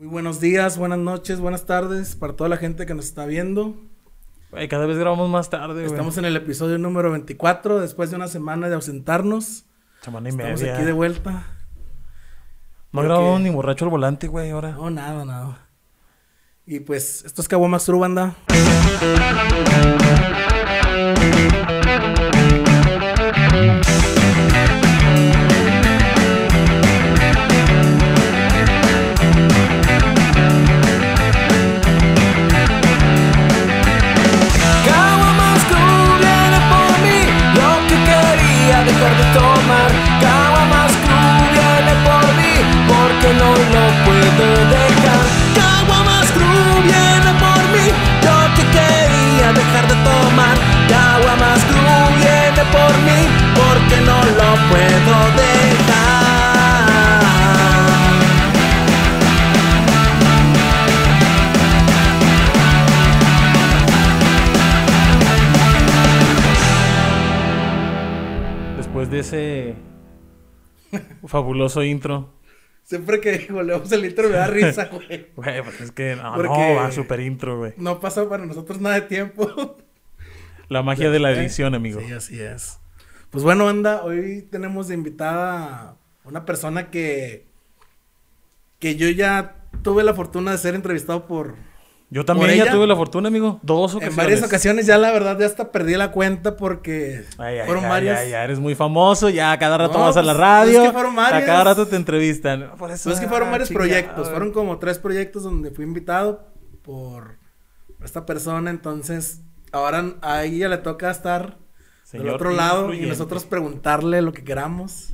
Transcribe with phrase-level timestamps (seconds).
[0.00, 3.76] Muy buenos días, buenas noches, buenas tardes para toda la gente que nos está viendo.
[4.50, 5.84] Güey, cada vez grabamos más tarde, güey.
[5.84, 9.66] Estamos en el episodio número 24, después de una semana de ausentarnos.
[10.00, 10.74] Semana y Estamos media.
[10.74, 11.48] aquí de vuelta.
[12.92, 14.70] No grabamos ni borracho al volante, güey, ahora.
[14.70, 15.68] No, nada, nada.
[16.64, 18.34] Y pues, esto es Caguamas True, banda.
[52.72, 53.20] Por mí,
[53.54, 56.20] porque no lo puedo dejar.
[68.76, 69.74] Después de ese
[71.26, 72.30] fabuloso intro.
[72.82, 75.28] Siempre que volvemos el intro me da risa, güey.
[75.36, 77.72] Güey, pues es que no, Porque- no, va super intro, güey.
[77.76, 79.76] No pasa para nosotros nada de tiempo.
[80.70, 82.00] La magia de la edición, amigo.
[82.00, 82.78] Sí, así es.
[83.30, 87.48] Pues bueno, banda, hoy tenemos de invitada a una persona que
[88.78, 91.56] que yo ya tuve la fortuna de ser entrevistado por
[92.08, 92.72] Yo también ¿Por ya ella?
[92.72, 93.58] tuve la fortuna, amigo.
[93.62, 94.10] Dos ocasiones.
[94.10, 97.84] en varias ocasiones ya la verdad ya hasta perdí la cuenta porque Ay, ay, fueron
[97.86, 98.20] ay, varias.
[98.20, 100.82] ay, ya eres muy famoso, ya cada rato No, vas a la pues, radio.
[100.82, 101.42] es que fueron varias.
[101.42, 102.70] A cada rato te entrevistan.
[102.78, 105.72] Por eso, Pues es que fueron ah, varios chingado, proyectos, fueron como tres proyectos donde
[105.72, 106.46] fui invitado
[106.82, 107.38] por
[108.04, 113.44] esta persona, entonces ahora a ella le toca estar del Señor otro lado y nosotros
[113.44, 115.10] preguntarle lo que queramos.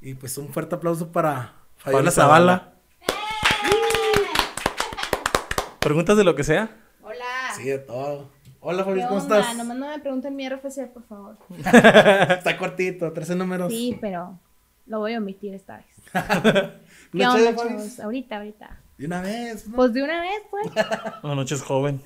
[0.00, 2.74] Y pues un fuerte aplauso para Fabiola Zavala.
[5.80, 6.76] ¿Preguntas de lo que sea?
[7.02, 7.24] Hola.
[7.56, 8.30] Sí, de todo.
[8.60, 9.40] Hola ¿Qué Fabiola, ¿cómo onda?
[9.40, 9.56] estás?
[9.56, 11.36] Nomás no me pregunten mi RFC, por favor.
[11.56, 13.72] Está cortito, 13 números.
[13.72, 14.38] Sí, pero
[14.86, 15.86] lo voy a omitir esta vez.
[16.12, 16.74] ¿Una
[17.12, 17.62] ¿Qué onda?
[18.02, 18.80] Ahorita, ahorita.
[18.98, 19.76] De una vez, ¿no?
[19.76, 20.66] Pues de una vez, pues.
[21.22, 22.02] Buenas noches, joven.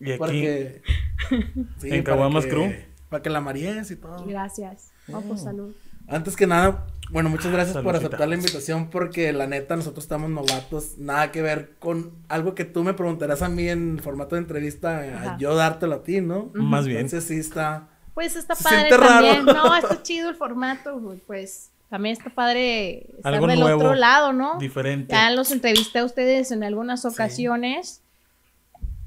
[0.00, 0.18] Y aquí.
[0.18, 0.82] Porque...
[1.78, 2.72] Sí, En Caguamas que- Crew.
[3.08, 4.24] Para que la maries y todo.
[4.26, 4.90] Gracias.
[5.12, 5.74] Oh, pues salud.
[6.06, 10.28] Antes que nada, bueno, muchas gracias por aceptar la invitación porque la neta nosotros estamos
[10.30, 14.42] novatos, nada que ver con algo que tú me preguntarás a mí en formato de
[14.42, 15.36] entrevista, a Ajá.
[15.38, 16.50] yo dártelo a ti, ¿no?
[16.54, 17.00] Más bien.
[17.00, 17.88] Entonces sí está...
[18.14, 19.26] Pues está Se padre siente raro.
[19.26, 19.44] también.
[19.46, 21.00] No, está chido el formato.
[21.26, 24.58] Pues también está padre estar Algo del nuevo, otro lado, ¿no?
[24.58, 25.12] Diferente.
[25.14, 28.02] Ya los entrevisté a ustedes en algunas ocasiones.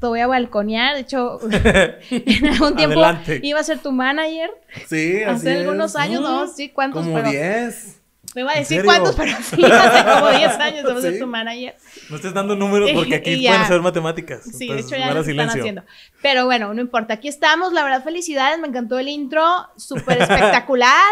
[0.01, 0.95] Te voy a balconear.
[0.95, 1.39] De hecho,
[2.09, 3.39] en algún tiempo Adelante.
[3.43, 4.49] iba a ser tu manager.
[4.87, 5.59] Sí, así Hace es.
[5.61, 6.47] algunos años, Mm, ¿no?
[6.47, 7.03] Sí, ¿cuántos?
[7.03, 7.97] Como Pero- 10.
[8.33, 11.27] Me iba a ¿En decir cuántos, pero sí, hace como 10 años de ser tu
[11.27, 11.75] manager.
[12.09, 14.41] No estés dando números porque aquí Y pueden ser matemáticas.
[14.57, 15.83] Sí, de hecho ya lo están haciendo.
[16.21, 17.15] Pero bueno, no importa.
[17.15, 17.73] Aquí estamos.
[17.73, 18.57] La verdad, felicidades.
[18.59, 19.45] Me encantó el intro.
[19.75, 21.03] Súper espectacular.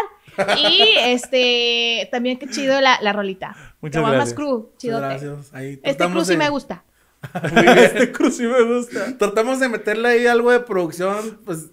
[0.56, 3.54] y este, también qué chido la, la rolita.
[3.82, 4.34] Muchas gracias.
[4.34, 5.06] Crew, Muchas chidote.
[5.06, 5.52] gracias.
[5.54, 6.84] Ahí Este crew sí me gusta.
[7.34, 9.16] Este cruz sí me gusta.
[9.18, 11.70] Tratamos de meterle ahí algo de producción, pues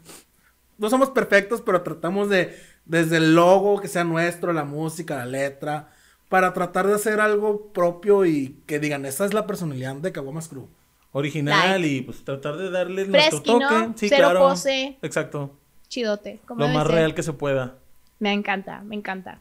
[0.77, 5.25] no somos perfectos, pero tratamos de, desde el logo, que sea nuestro, la música, la
[5.25, 5.89] letra,
[6.29, 10.47] para tratar de hacer algo propio y que digan, esa es la personalidad de Caguamas
[10.49, 10.67] Crew.
[11.13, 11.87] Original Like.
[11.95, 13.65] y pues tratar de darle nuestro toque.
[13.65, 13.93] ¿no?
[13.97, 14.39] Sí, Cero claro.
[14.41, 14.97] pose.
[15.01, 15.57] Exacto.
[15.87, 16.41] Chidote.
[16.45, 16.95] como Lo más ser.
[16.95, 17.77] real que se pueda.
[18.19, 19.39] Me encanta, me encanta.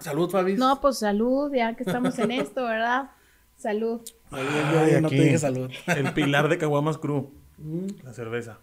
[0.00, 0.54] Salud, Fabi.
[0.54, 3.10] No, pues salud, ya que estamos en esto, ¿verdad?
[3.62, 4.00] Salud.
[4.30, 5.70] Ay, yo Ay, no te dije salud.
[5.86, 7.30] El pilar de Caguamas Crew.
[7.58, 7.86] Mm.
[8.02, 8.58] La cerveza.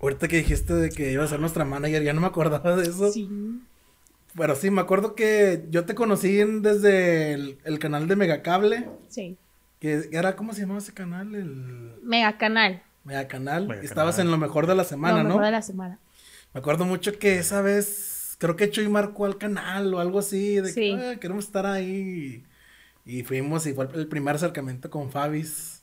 [0.00, 2.82] Ahorita que dijiste de que iba a ser nuestra manager, ya no me acordaba de
[2.88, 3.12] eso.
[3.12, 3.28] Sí.
[4.36, 8.88] Pero sí, me acuerdo que yo te conocí en- desde el, el canal de Megacable,
[9.08, 9.36] Sí.
[9.78, 11.34] que era, ¿cómo se llamaba ese canal?
[11.34, 12.82] El Mega canal.
[13.04, 13.62] Megacanal.
[13.68, 13.84] Megacanal.
[13.84, 15.28] Estabas en lo mejor de la semana, lo ¿no?
[15.28, 15.98] mejor de la semana.
[16.54, 20.56] Me acuerdo mucho que esa vez, creo que Chuy marcó al canal o algo así,
[20.56, 20.80] de Sí.
[20.80, 22.42] que "Ah, queremos estar ahí.
[23.04, 25.82] Y fuimos y fue el primer acercamiento con Fabis.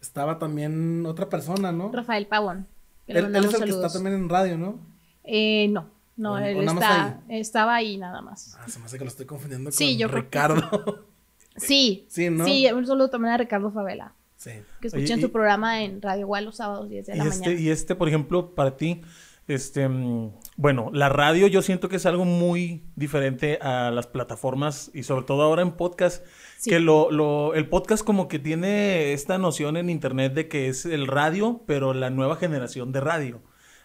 [0.00, 1.90] Estaba también otra persona, ¿no?
[1.92, 2.66] Rafael Pavón.
[3.06, 4.78] que Él, él es el que está también en radio, ¿no?
[5.24, 8.56] Eh, no, no, O- él o está, estaba ahí nada más.
[8.60, 11.04] Ah, se me hace que lo estoy confundiendo Sí, con yo creo que Ricardo.
[11.56, 12.44] Sí, Sí, ¿no?
[12.46, 14.52] sí, un saludo también a Ricardo Favela, sí.
[14.80, 17.24] que escuchen Oye, y- su programa en Radio Igual los sábados 10 de Y la
[17.24, 17.60] este, mañana.
[17.60, 19.02] y este, por ejemplo, para ti,
[19.48, 20.30] este, mm,
[20.60, 25.24] bueno, la radio yo siento que es algo muy diferente a las plataformas y sobre
[25.24, 26.22] todo ahora en podcast,
[26.58, 26.68] Sí.
[26.68, 30.84] que lo, lo, el podcast como que tiene esta noción en internet de que es
[30.84, 33.40] el radio, pero la nueva generación de radio.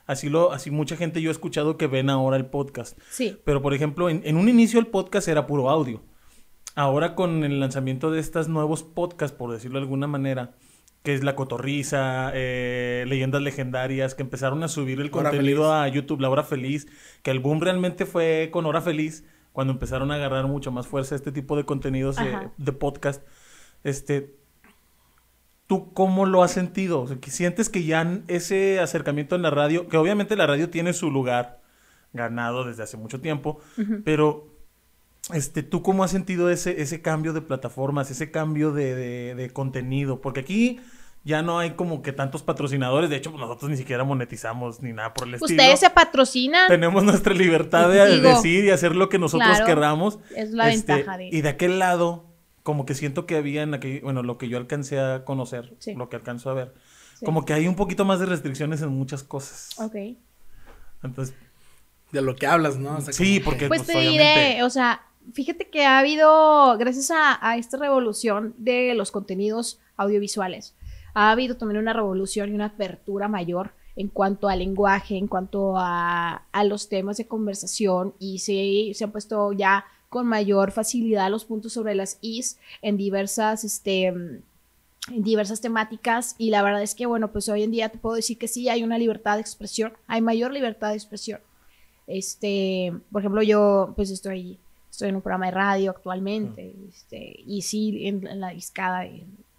[0.05, 2.99] Así lo, así mucha gente yo he escuchado que ven ahora el podcast.
[3.09, 6.03] Sí, Pero por ejemplo, en, en un inicio el podcast era puro audio.
[6.75, 10.55] ahora con el lanzamiento de estos nuevos podcasts, por decirlo de alguna manera,
[11.05, 15.73] que es La Cotorriza, eh, Leyendas Legendarias, que empezaron a subir el Hora contenido Feliz.
[15.73, 16.87] a YouTube, La Hora Feliz,
[17.23, 19.23] que el boom realmente fue con Hora Feliz,
[19.53, 23.23] cuando empezaron a agarrar mucho más fuerza este tipo de contenidos eh, de podcast.
[23.85, 24.35] Este,
[25.67, 27.01] ¿Tú cómo lo has sentido?
[27.01, 30.93] O sea, ¿Sientes que ya ese acercamiento en la radio, que obviamente la radio tiene
[30.93, 31.61] su lugar
[32.13, 33.59] ganado desde hace mucho tiempo,
[34.03, 34.47] pero
[35.33, 39.49] este, ¿tú cómo has sentido ese, ese cambio de plataformas, ese cambio de, de- de
[39.49, 40.21] contenido?
[40.21, 40.79] Porque aquí
[41.25, 44.93] ya no hay como que tantos patrocinadores, de hecho pues, nosotros ni siquiera monetizamos ni
[44.93, 45.53] nada por el estilo.
[45.61, 46.67] Ustedes se patrocinan.
[46.69, 50.19] Tenemos nuestra libertad de Digo, decir y hacer lo que nosotros claro, querramos.
[50.35, 52.25] es la Este, ventaja de- Y de aquel lado,
[52.63, 55.93] como que siento que había en aquel, bueno, lo que yo alcancé a conocer, Sí.
[55.95, 56.73] lo que alcanzo a ver,
[57.19, 57.25] Sí.
[57.25, 59.69] como que hay un poquito más de restricciones en muchas cosas.
[59.79, 59.95] Ok.
[61.03, 61.35] Entonces,
[62.11, 62.95] De lo que hablas, ¿no?
[62.97, 65.01] O sea, sí, porque Pues pues, te obviamente- diré, o sea,
[65.33, 70.75] fíjate que ha habido, gracias a, a esta revolución de los contenidos audiovisuales,
[71.15, 75.75] ha habido también una revolución y una apertura mayor en cuanto al lenguaje, en cuanto
[75.77, 81.31] a, a los temas de conversación y se, se han puesto ya con mayor facilidad
[81.31, 84.43] los puntos sobre las is en diversas, este, en
[85.07, 88.37] diversas temáticas y la verdad es que bueno pues hoy en día te puedo decir
[88.37, 91.39] que sí hay una libertad de expresión hay mayor libertad de expresión.
[92.07, 94.59] Este por ejemplo yo pues estoy
[94.91, 99.05] estoy en un programa de radio actualmente este, y sí en, en la discada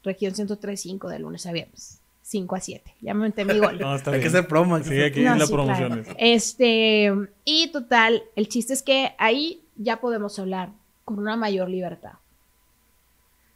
[0.06, 3.94] región 103.5 de lunes a viernes 5 a 7 ya me metí mi gol No,
[3.94, 4.36] está Hay que bien.
[4.36, 4.76] hacer promo.
[4.76, 6.18] hay que Sí, hacer- aquí no, la sí, promoción claro.
[6.18, 7.12] Este,
[7.44, 10.70] y total, el chiste es que ahí ya podemos hablar
[11.04, 12.14] con una mayor libertad.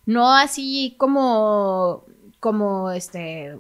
[0.07, 2.05] No así como,
[2.41, 3.57] como este,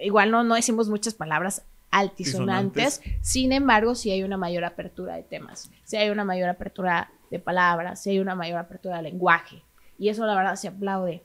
[0.00, 5.22] igual no, no decimos muchas palabras altisonantes, sin embargo, sí hay una mayor apertura de
[5.24, 9.62] temas, sí hay una mayor apertura de palabras, sí hay una mayor apertura de lenguaje,
[9.98, 11.22] y eso la verdad se aplaude.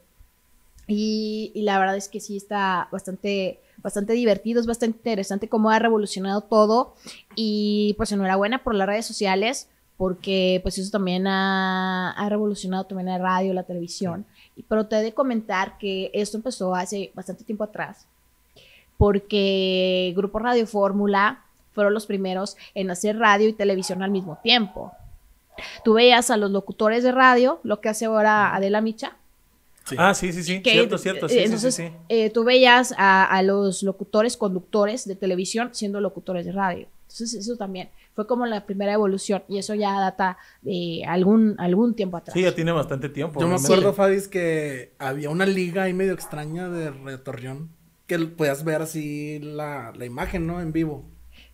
[0.86, 5.70] Y, y la verdad es que sí está bastante, bastante divertido, es bastante interesante cómo
[5.70, 6.94] ha revolucionado todo.
[7.34, 13.08] Y pues enhorabuena por las redes sociales, porque pues eso también ha, ha revolucionado también
[13.08, 14.26] la radio, la televisión.
[14.56, 18.06] Y, pero te he de comentar que esto empezó hace bastante tiempo atrás,
[18.98, 24.92] porque Grupo Radio Fórmula fueron los primeros en hacer radio y televisión al mismo tiempo.
[25.84, 29.16] Tú veías a los locutores de radio, lo que hace ahora Adela Micha,
[29.88, 29.96] Sí.
[29.98, 30.62] Ah, sí, sí, sí.
[30.62, 31.28] que, cierto, cierto.
[31.28, 31.92] Sí, sí, entonces, sí, sí.
[32.08, 36.88] eh, tú veías a, a los locutores, conductores de televisión siendo locutores de radio.
[37.02, 41.94] Entonces, eso también fue como la primera evolución y eso ya data de algún, algún
[41.94, 42.34] tiempo atrás.
[42.34, 43.40] Sí, ya tiene bastante tiempo.
[43.40, 47.70] Yo me acuerdo, Fabis, que había una liga ahí medio extraña de Radio Torreón.
[48.06, 50.60] Que podías ver así la, la imagen, ¿no?
[50.60, 51.04] En vivo.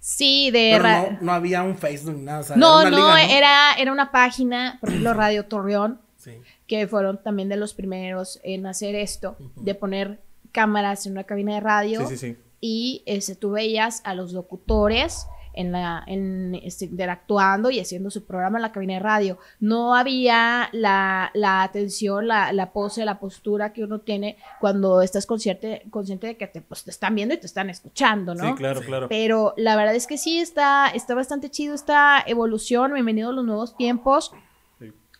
[0.00, 0.72] Sí, de...
[0.76, 2.40] Pero no, no había un Facebook ni nada.
[2.40, 3.34] O sea, no, era no, liga, ¿no?
[3.36, 6.32] Era, era una página, por ejemplo, Radio Torreón, Sí.
[6.66, 10.20] que fueron también de los primeros en hacer esto, de poner
[10.52, 12.06] cámaras en una cabina de radio.
[12.08, 12.36] Sí, sí, sí.
[12.60, 18.24] y este, tú veías a los locutores en la, en, este, interactuando y haciendo su
[18.24, 19.38] programa en la cabina de radio.
[19.60, 25.26] No había la, la atención, la, la pose, la postura que uno tiene cuando estás
[25.26, 28.46] consciente, consciente de que te, pues, te están viendo y te están escuchando, ¿no?
[28.48, 28.86] Sí, claro, Sí.
[28.86, 29.08] claro.
[29.10, 32.94] Pero la verdad es que sí está, está bastante chido esta evolución.
[32.94, 34.32] Bienvenido a los nuevos tiempos.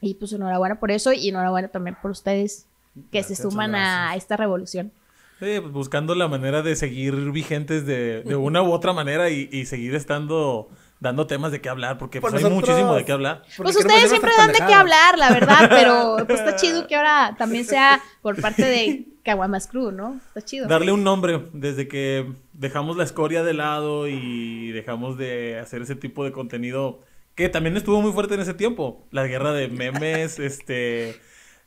[0.03, 2.67] Y pues enhorabuena por eso y enhorabuena también por ustedes
[3.11, 4.93] que Gracias, se suman a esta revolución.
[5.41, 9.49] Sí, pues buscando la manera de seguir vigentes de, de una u otra manera y,
[9.51, 10.69] y seguir estando
[11.01, 13.43] dando temas de qué hablar, porque pues, Pues hay nosotros- muchísimo de qué hablar.
[13.57, 17.35] Pues ustedes siempre dan de qué hablar, la verdad, pero pues está chido que ahora
[17.39, 20.21] también sea por parte de Caguamas Crew, ¿no?
[20.29, 20.69] Está chido.
[20.69, 25.97] Darle un nombre desde que dejamos la escoria de lado y dejamos de hacer ese
[25.97, 27.01] tipo de contenido
[27.43, 29.07] que también estuvo muy fuerte en ese tiempo.
[29.11, 31.17] La guerra de memes, este,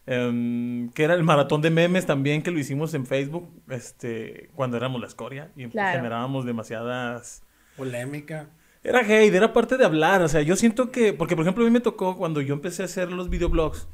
[0.08, 4.78] em, que era el maratón de memes también que lo hicimos en Facebook, este, cuando
[4.78, 5.98] éramos la escoria y Claro.
[5.98, 7.44] generábamos demasiadas
[7.78, 8.48] Polémica.
[8.84, 10.22] Era hate, era parte de hablar.
[10.22, 11.12] O sea, yo siento que.
[11.12, 13.88] Porque, por ejemplo, a mí me tocó cuando yo empecé a hacer los videoblogs.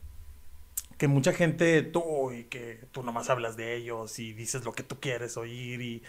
[0.97, 4.83] Que mucha gente, tú, y que tú nomás hablas de ellos y dices lo que
[4.83, 5.81] tú quieres oír.
[5.81, 6.03] Y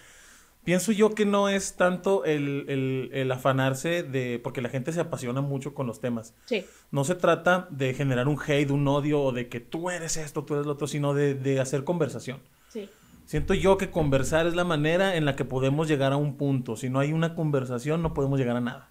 [0.64, 4.40] pienso yo que no es tanto el, el- el afanarse de.
[4.42, 6.34] Porque la gente se apasiona mucho con los temas.
[6.46, 6.64] Sí.
[6.90, 10.44] No se trata de generar un hate, un odio o de que tú eres esto,
[10.44, 12.38] tú eres lo otro, sino de, de hacer conversación.
[12.68, 12.88] Sí.
[13.24, 16.76] Siento yo que conversar es la manera en la que podemos llegar a un punto.
[16.76, 18.90] Si no hay una conversación, no podemos llegar a nada.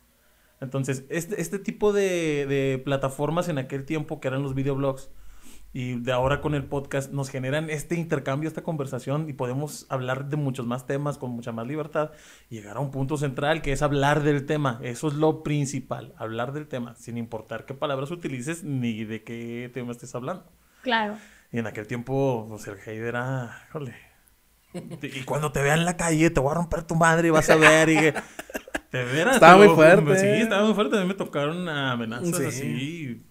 [0.61, 5.09] Entonces, este, este tipo de, de plataformas en aquel tiempo, que eran los videoblogs,
[5.73, 10.25] Y de ahora con el podcast nos generan este intercambio, esta conversación y podemos hablar
[10.29, 12.11] de muchos más temas con mucha más libertad
[12.49, 14.79] y llegar a un punto central que es hablar del tema.
[14.83, 19.71] Eso es lo principal, hablar del tema, sin importar qué palabras utilices ni de qué
[19.73, 20.43] tema estés hablando.
[20.81, 21.15] Claro.
[21.53, 23.95] Y en aquel tiempo, pues el hate era, híjole.
[24.73, 27.49] Y cuando te vean en la calle, te voy a romper tu madre y vas
[27.49, 27.89] a ver.
[27.89, 28.13] Y que,
[28.89, 30.17] te veras, Estaba muy fuerte.
[30.17, 30.97] Sí, estaba muy fuerte.
[30.97, 32.45] A mí me tocaron amenazas Sí.
[32.45, 33.25] así.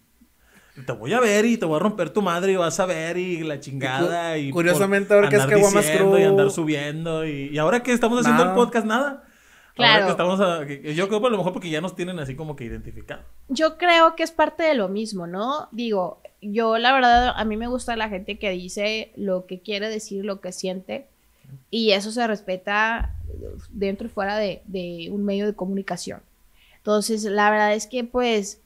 [0.87, 3.17] Te voy a ver y te voy a romper tu madre y vas a ver
[3.17, 4.37] y la chingada.
[4.39, 7.27] Y, curiosamente, ahora que es Caguamas diciendo Crew- Y andar subiendo.
[7.27, 8.55] Y, y ahora que estamos haciendo Nada.
[8.57, 9.25] el podcast, nada.
[9.75, 9.93] Claro.
[9.95, 12.19] Ahora que estamos a- que- yo creo que a lo mejor porque ya nos tienen
[12.19, 13.25] así como que identificados.
[13.49, 15.69] Yo creo que es parte de lo mismo, ¿no?
[15.73, 19.89] Digo, yo la verdad, a mí me gusta la gente que dice lo que quiere
[19.89, 21.07] decir, lo que siente,
[21.71, 23.15] y eso se respeta
[23.71, 26.21] dentro y fuera de, de un medio de comunicación.
[26.79, 28.61] Entonces, la verdad es que, pues,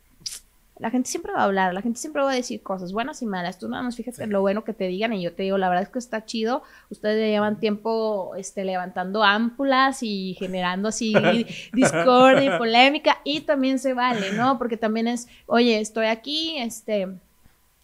[0.79, 3.27] la gente siempre va a hablar, la gente siempre va a decir cosas buenas y
[3.27, 3.59] malas.
[3.61, 5.69] Tú nada más fíjate en lo bueno que te digan y yo te digo, la
[5.69, 6.63] verdad es que está chido.
[6.91, 11.15] Ustedes llevan tiempo este, levantando ámpulas y generando así
[11.73, 14.59] discordia y polémica y también se vale, ¿no?
[14.59, 17.03] Porque también es, oye, estoy aquí, este,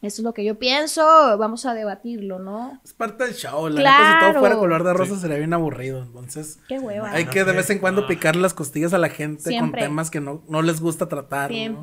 [0.02, 1.02] esto es lo que yo pienso,
[1.38, 2.80] vamos a debatirlo, ¿no?
[2.85, 3.68] Es parte del show.
[3.68, 4.40] La neta, si todo Claro.
[4.40, 6.02] fuera color de rosa sería bien aburrido.
[6.02, 7.11] Entonces, Qué hueva.
[7.12, 9.82] hay que de vez en cuando picarle las costillas a la gente Siempre.
[9.82, 11.50] con temas que no, no les gusta tratar.
[11.52, 11.82] ¿no?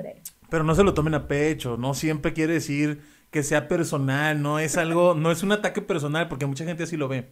[0.50, 3.01] Pero no se lo tomen a pecho, no siempre quiere decir
[3.32, 6.96] que sea personal, no es algo, no es un ataque personal, porque mucha gente así
[6.98, 7.30] lo ve.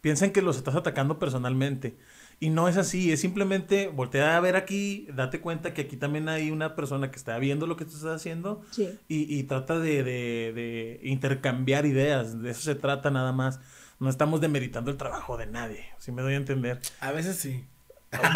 [0.00, 1.96] Piensan que los estás atacando personalmente.
[2.38, 6.28] Y no es así, es simplemente voltea a ver aquí, date cuenta que aquí también
[6.28, 8.90] hay una persona que está viendo lo que tú estás haciendo Sí.
[9.08, 13.58] y, y trata de, de- de intercambiar ideas, de eso se trata nada más.
[13.98, 16.78] No estamos demeritando el trabajo de nadie, si me doy a entender.
[17.00, 17.64] A veces sí.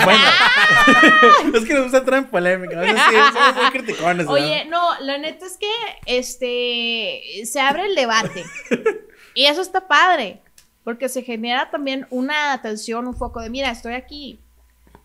[0.04, 0.24] Bueno,
[1.54, 2.80] es que nos gusta entrar en polémica.
[4.28, 5.70] Oye, no, la neta es que
[6.06, 8.44] este se abre el debate.
[9.34, 10.40] y eso está padre.
[10.84, 14.40] Porque se genera también una atención, un foco de mira, estoy aquí.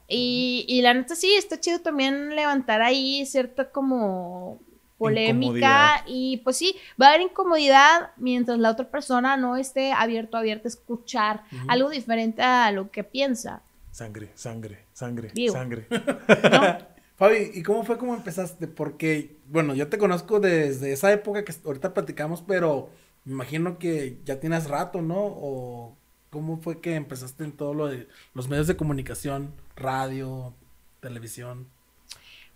[0.07, 4.59] Y, y la neta sí, está chido también levantar ahí cierta como
[4.97, 6.03] polémica.
[6.05, 10.67] Y pues sí, va a haber incomodidad mientras la otra persona no esté abierto, abierta
[10.67, 13.61] a escuchar algo diferente a lo que piensa.
[13.95, 15.53] Sangre, sangre, sangre, Digo.
[15.53, 15.87] sangre.
[15.89, 16.77] ¿no?
[17.15, 18.67] Fabi, ¿y cómo fue como empezaste?
[18.67, 22.89] Porque, bueno, yo te conozco desde esa época que ahorita platicamos, pero
[23.23, 25.15] me imagino que ya tienes rato, ¿no?
[25.17, 25.95] O
[26.29, 30.53] cómo fue que empezaste en todo lo de los medios de comunicación, radio,
[30.99, 31.65] televisión.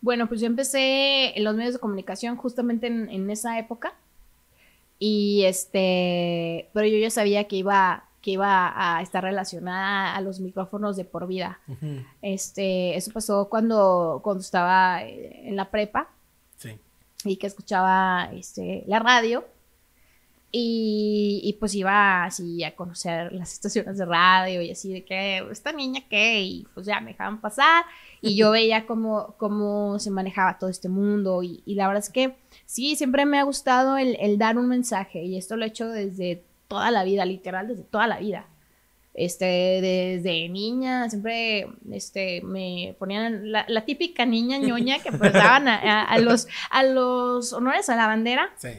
[0.02, 3.94] Bueno, pues yo empecé en los medios de comunicación justamente en, en esa época.
[5.00, 10.40] Y este, pero yo ya sabía que iba, que iba a estar relacionada a los
[10.40, 11.60] micrófonos de por vida.
[11.68, 16.10] Ujú, Este, eso pasó cuando, cuando estaba eh, en la prepa
[16.58, 16.78] Sí.
[17.24, 19.46] y que escuchaba este, la radio.
[20.52, 25.46] Y, y pues iba así a conocer las estaciones de radio y así de que,
[25.52, 26.42] ¿esta niña qué?
[26.42, 27.86] Y pues ya me dejaban pasar
[28.20, 32.10] y yo veía cómo, cómo se manejaba todo este mundo y, y la verdad es
[32.10, 32.36] que
[32.66, 35.88] sí, siempre me ha gustado el, el dar un mensaje y esto lo he hecho
[35.88, 38.46] desde toda la vida, literal, desde toda la vida.
[39.16, 39.46] Este,
[39.82, 45.76] desde niña, siempre, este, me ponían la, la típica niña ñoña que pues daban a,
[45.76, 48.54] a- a los, a los honores a la bandera.
[48.56, 48.70] Sí.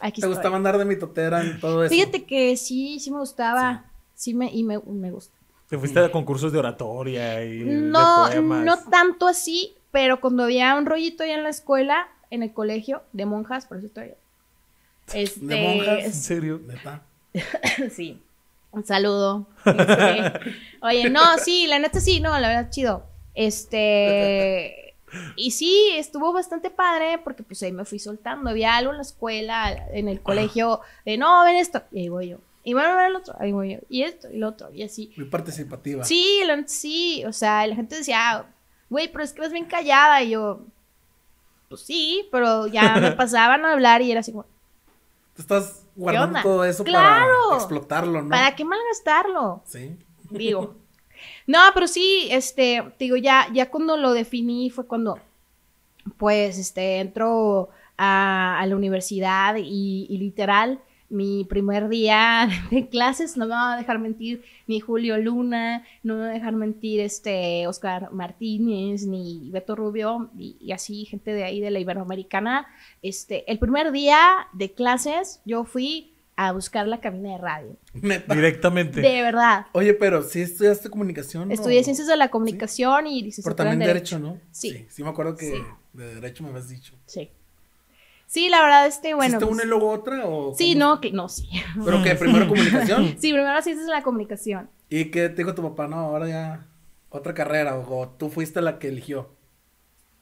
[0.00, 0.34] Aquí ¿Te estoy.
[0.36, 1.92] gustaba andar de mi totera en todo eso?
[1.92, 3.84] Fíjate que sí, sí me gustaba.
[4.14, 5.36] Sí, me, y me, me gusta.
[5.68, 8.64] Te fuiste a concursos de oratoria y No, de poemas.
[8.64, 13.02] no tanto así, pero cuando había un rollito ya en la escuela, en el colegio,
[13.12, 14.12] de monjas, por eso estoy.
[15.12, 16.04] Este, ¿De monjas?
[16.04, 16.60] ¿En serio?
[16.66, 17.02] Neta.
[17.90, 18.22] sí.
[18.70, 19.46] Un saludo.
[19.64, 20.32] Este,
[20.82, 23.06] Oye, no, sí, la neta sí, no, la verdad, chido.
[23.34, 24.94] Este.
[25.36, 28.50] Y sí, estuvo bastante padre porque pues ahí me fui soltando.
[28.50, 31.82] Había algo en la escuela, en el colegio, de no, ven esto.
[31.92, 32.38] Y ahí voy yo.
[32.62, 33.34] Y bueno, ven el otro.
[33.38, 33.78] Ahí voy yo.
[33.88, 34.70] Y esto, y lo otro.
[34.72, 35.12] Y así.
[35.16, 36.04] Muy participativa.
[36.04, 37.24] Sí, la neta sí.
[37.26, 38.44] O sea, la gente decía,
[38.90, 40.22] güey, pero es que eres bien callada.
[40.22, 40.60] Y yo,
[41.70, 44.44] pues sí, pero ya me pasaban a hablar y era así como,
[45.34, 47.34] Te estás guardando todo eso ¡Claro!
[47.48, 48.30] para explotarlo, ¿no?
[48.30, 49.62] ¿para qué malgastarlo?
[49.66, 49.96] Sí.
[50.30, 50.76] digo.
[51.46, 55.18] No, pero sí, este, te digo, ya, ya cuando lo definí fue cuando,
[56.16, 63.36] pues, este, entro a, a la universidad y, y literal, mi primer día de clases,
[63.36, 67.00] no me va a dejar mentir ni Julio Luna, no me va a dejar mentir
[67.00, 72.66] este Oscar Martínez, ni Beto Rubio, y, y así gente de ahí de la Iberoamericana.
[73.02, 74.18] Este, el primer día
[74.52, 77.76] de clases yo fui a buscar la cabina de radio.
[77.94, 78.32] Neta.
[78.32, 79.00] Directamente.
[79.00, 79.66] De verdad.
[79.72, 81.50] Oye, pero si estudiaste comunicación.
[81.50, 84.34] Estudié o- ciencias de la comunicación y Por licenciatura también en derecho, derecho.
[84.36, 84.40] ¿no?
[84.52, 84.86] Sí.
[84.88, 85.56] Sí, me acuerdo que Sí.
[85.94, 86.94] de derecho me habías dicho.
[87.06, 87.28] Sí.
[88.28, 89.30] Sí, la verdad, este, bueno.
[89.38, 90.26] ¿Hiciste pues- una y luego otra?
[90.26, 91.48] O sí, no, que no, sí.
[91.84, 93.16] ¿Pero que primero comunicación?
[93.18, 94.68] Sí, primero sí es la comunicación.
[94.90, 95.88] ¿Y qué te dijo tu papá?
[95.88, 96.66] No, ahora ya
[97.08, 97.76] otra carrera.
[97.78, 99.30] O, o tú fuiste la que eligió.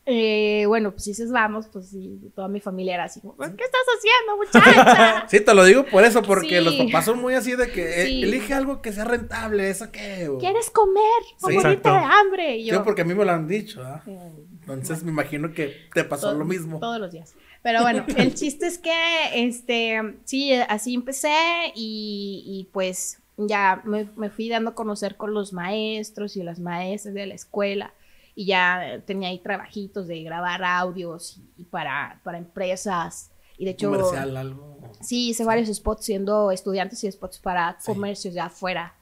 [0.09, 3.45] Eh, bueno, pues si dices vamos, pues sí, toda mi familia era así como, ¿qué
[3.45, 5.27] estás haciendo, muchacha?
[5.29, 6.65] Sí, te lo digo por eso, porque Sí.
[6.65, 8.23] los papás son muy así de que eh, Sí.
[8.23, 10.29] elige algo que sea rentable, ¿eso qué?
[10.29, 11.03] O- ¿Quieres comer?
[11.43, 11.55] O Sí.
[11.57, 11.93] morirte Exacto.
[11.93, 12.57] de hambre.
[12.57, 14.01] Y Sí, yo, porque a mí me lo han dicho, ¿ah?
[14.07, 16.79] eh, Entonces me imagino que te pasó todo- lo mismo.
[16.79, 17.35] Todos los días.
[17.67, 18.93] Pero bueno, el chiste es que,
[19.35, 21.35] este, sí, así empecé
[21.75, 26.61] y, y pues ya me, me fui dando a conocer con los maestros y las
[26.61, 27.93] maestras de la escuela
[28.37, 33.73] y ya tenía ahí trabajitos de grabar audios y, y para, para empresas y de
[33.73, 34.79] hecho Comercial, algo.
[35.01, 37.87] sí hice varios spots siendo estudiantes y spots para Sí.
[37.87, 38.95] comercios de afuera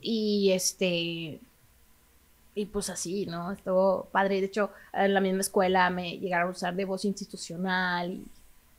[0.00, 1.40] y este
[2.54, 3.52] y pues así, ¿no?
[3.52, 4.40] Estuvo padre.
[4.40, 8.10] De hecho, en la misma escuela me llegaron a usar de voz institucional.
[8.12, 8.24] Y...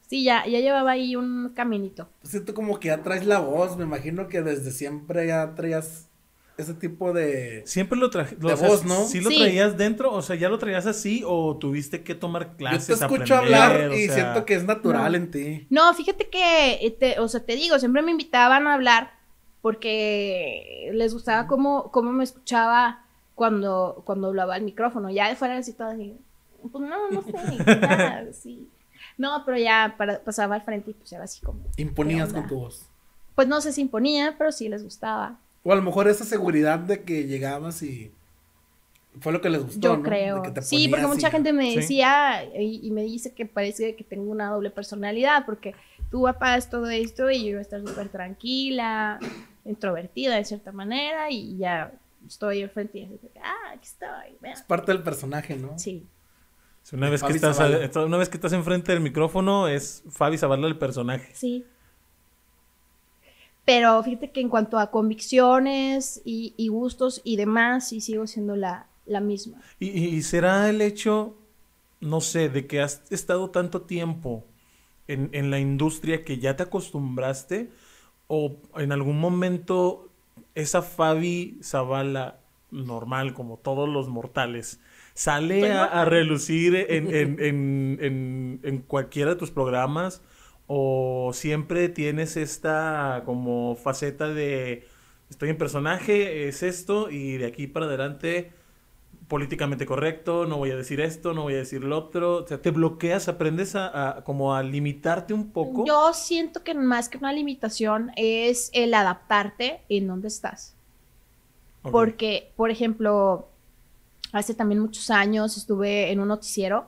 [0.08, 2.08] Sí, ya, ya llevaba ahí un caminito.
[2.24, 6.08] Siento como que ya traes la voz, me imagino que desde siempre ya traías
[6.56, 7.64] ese tipo de...
[7.66, 8.36] Siempre lo traje.
[8.36, 9.06] De voz, ¿no?
[9.06, 9.40] ¿Sí lo Sí.
[9.40, 10.14] traías dentro?
[10.14, 12.86] O sea, ¿ya lo traías así o tuviste que tomar Yo clases?
[13.00, 15.18] te escucho aprender, hablar o y sea, siento que es natural no.
[15.18, 15.66] en ti.
[15.72, 19.14] No, fíjate que, eh, te- o sea, te digo, siempre me invitaban a hablar
[19.62, 23.03] porque les gustaba cómo, cómo me escuchaba
[23.36, 25.10] cuando, cuando hablaba al micrófono.
[25.10, 26.16] Ya de fuera así todo así,
[26.72, 27.32] pues no, no sé,
[27.66, 28.68] ya, sí.
[29.18, 32.48] No, pero ya para- pasaba al frente y pues era así como, Imponías ¿Qué con
[32.48, 32.88] tu voz.
[33.36, 35.38] pues no se imponía, pero sí les gustaba.
[35.64, 38.12] O a lo mejor esa seguridad de que llegabas y
[39.20, 40.04] fue lo que les gustó, Yo ¿no?
[40.04, 40.36] creo.
[40.38, 41.76] De que te Sí, porque mucha y- gente me Sí.
[41.78, 45.76] decía y, y me dice que parece que tengo una doble personalidad, porque
[46.10, 49.20] tú apagas todo esto y yo iba a estar súper tranquila,
[49.66, 51.92] introvertida de cierta manera y ya
[52.28, 54.38] estoy al frente y así, ah, aquí estoy.
[54.42, 54.54] vean".
[54.54, 55.78] Es parte del personaje, ¿no?
[55.78, 56.06] Sí.
[56.84, 58.06] Si Una vez, que estás, Zavala.
[58.06, 61.30] una vez que estás enfrente del micrófono es Fabi Zavala el personaje.
[61.34, 61.66] Sí.
[63.66, 68.56] Pero fíjate que en cuanto a convicciones y, y gustos y demás, sí sigo siendo
[68.58, 69.62] la, la misma.
[69.80, 71.38] ¿Y, y- y será el hecho,
[72.02, 74.44] no sé, de que has estado tanto tiempo
[75.08, 77.70] en, en la industria que ya te acostumbraste?
[78.28, 80.10] ¿O en algún momento
[80.56, 82.40] esa Fabi Zavala
[82.72, 84.80] normal, como todos los mortales,
[85.14, 90.22] sale a, a relucir en, en- en- en- en cualquiera de tus programas?
[90.68, 94.88] ¿O siempre tienes esta como faceta de
[95.30, 98.52] estoy en personaje, es esto, y de aquí para adelante
[99.28, 102.44] políticamente correcto, no voy a decir esto, no voy a decir lo otro.
[102.44, 105.86] O sea, te bloqueas, aprendes a, a- como a limitarte un poco.
[105.86, 110.76] Yo siento que más que una limitación es el adaptarte en donde estás.
[111.84, 113.50] Porque, por ejemplo,
[114.32, 116.86] hace también muchos años estuve en un noticiero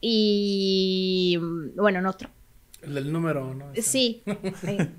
[0.00, 1.38] y,
[1.76, 2.28] bueno, en otro.
[2.82, 3.70] El del número, ¿no?
[3.72, 3.82] Ese.
[3.82, 4.22] Sí.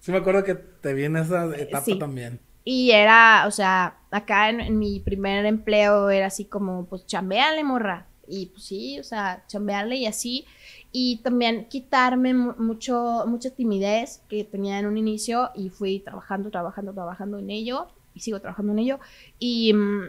[0.00, 1.98] Sí me acuerdo que te vi en esa etapa Sí.
[1.98, 2.38] también.
[2.70, 7.64] Y era, o sea, acá en, en mi primer empleo era así como, pues, chambeale,
[7.64, 8.06] morra.
[8.30, 10.44] Y pues sí, o sea, chambearle y así.
[10.92, 16.50] Y también quitarme mu- mucho, mucha timidez que tenía en un inicio y fui trabajando,
[16.50, 17.88] trabajando, trabajando en ello.
[18.14, 18.98] Y sigo trabajando en ello.
[19.38, 20.02] Y mm,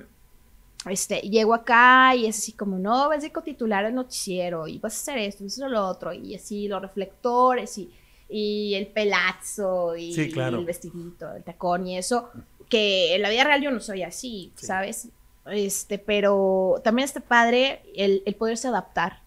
[0.89, 4.93] este, llego acá y es así como, no, vas de cotitular el noticiero y vas
[4.95, 6.13] a hacer esto, vas a hacer lo otro.
[6.13, 7.91] Y así los reflectores y,
[8.29, 10.59] y el pelazo y, Sí, claro.
[10.59, 12.29] el vestidito, el tacón y eso.
[12.69, 14.65] Que en la vida real yo no soy así, Sí.
[14.67, 15.07] ¿sabes?
[15.47, 19.21] Este, pero también está padre el, el poderse adaptar.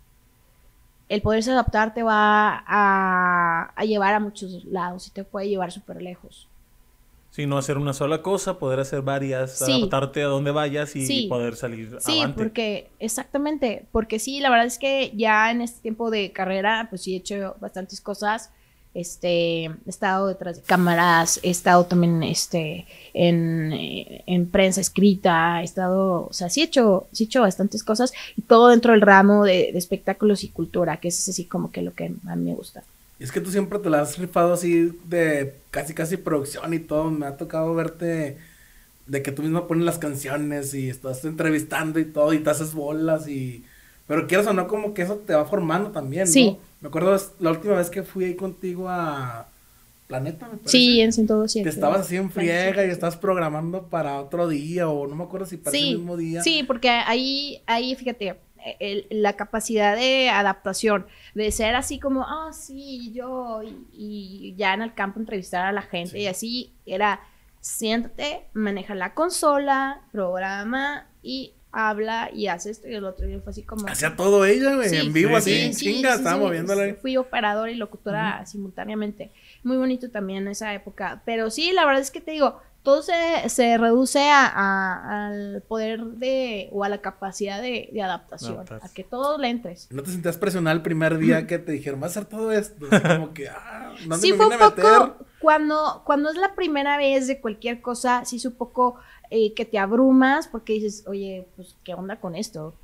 [1.08, 5.72] El poderse adaptar te va a, a llevar a muchos lados y te puede llevar
[5.72, 6.46] súper lejos.
[7.32, 9.72] Sí, no hacer una sola cosa, poder hacer varias, Sí.
[9.72, 11.26] adaptarte a donde vayas y Sí.
[11.28, 12.38] poder salir Sí, avante.
[12.42, 17.02] porque, exactamente, porque sí, la verdad es que ya en este tiempo de carrera, pues
[17.02, 18.50] sí he hecho bastantes cosas.
[18.94, 25.64] Este, he estado detrás de cámaras, he estado también este, en, en prensa escrita, he
[25.64, 29.00] estado, o sea, sí he hecho, sí he hecho bastantes cosas y todo dentro del
[29.00, 32.44] ramo de, de espectáculos y cultura, que es así como que lo que a mí
[32.44, 32.82] me gusta.
[33.18, 36.80] Y es que tú siempre te la has rifado así de casi casi producción y
[36.80, 37.10] todo.
[37.10, 38.36] Me ha tocado verte
[39.06, 42.74] de que tú misma pones las canciones y estás entrevistando y todo y te haces
[42.74, 43.64] bolas y...
[44.14, 46.32] Pero quieras o no, como que eso te va formando también, ¿no?
[46.32, 46.56] Sí.
[46.80, 49.46] Me acuerdo la última vez que fui ahí contigo a
[50.08, 50.70] Planeta, me parece.
[50.70, 51.62] Sí, en 107.
[51.64, 55.46] Que estabas así en friega y estabas programando para otro día o no me acuerdo
[55.46, 56.42] si para sí, ese mismo día.
[56.42, 58.38] Sí, porque ahí, ahí fíjate,
[58.78, 64.74] el- la capacidad de adaptación, de ser así como, ah, sí, yo, y, y ya
[64.74, 66.18] en el campo entrevistar a la gente Sí.
[66.18, 67.20] y así, era,
[67.60, 73.28] siéntate, maneja la consola, programa y habla y hace esto y el otro.
[73.28, 73.86] Y fue así como.
[73.88, 76.94] Hacía todo ella, güey, Sí, en vivo sí, así, sí, chinga, estaba moviéndola.
[77.00, 79.32] Fui operadora y locutora simultáneamente.
[79.64, 81.22] Muy bonito también esa época.
[81.24, 83.14] Pero sí, la verdad es que te digo, todo se,
[83.48, 88.88] se reduce a, a- al poder de, o a la capacidad de, de adaptación, a
[88.92, 89.86] que todo le entres.
[89.92, 92.86] ¿No te sentías presionado el primer día que te dijeron, vas a hacer todo esto?
[92.90, 96.96] Así como que, ah, ¿dónde Sí me fue un poco, cuando, cuando es la primera
[96.96, 98.96] vez de cualquier cosa, sí es un poco
[99.34, 102.74] eh, que te abrumas porque dices, oye, pues, ¿qué onda con esto?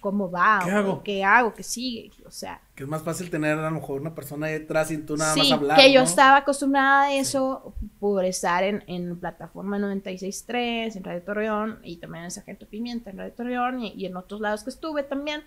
[0.00, 0.60] ¿Cómo va?
[0.62, 1.02] ¿Qué ¿O hago?
[1.02, 1.54] ¿Qué hago?
[1.54, 2.10] ¿Qué sigue?
[2.26, 5.16] O sea, Que es más fácil tener a lo mejor una persona detrás y tú
[5.16, 5.78] nada más sí, hablar.
[5.78, 11.78] que yo estaba acostumbrada a eso por estar en, en plataforma 96.3, en Radio Torreón,
[11.82, 15.04] y también en Sargento Pimienta, en Radio Torreón, y, y en otros lados que estuve
[15.04, 15.42] también.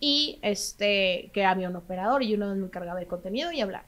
[0.00, 3.84] Y este, que había un operador y uno me encargaba de contenido y hablar.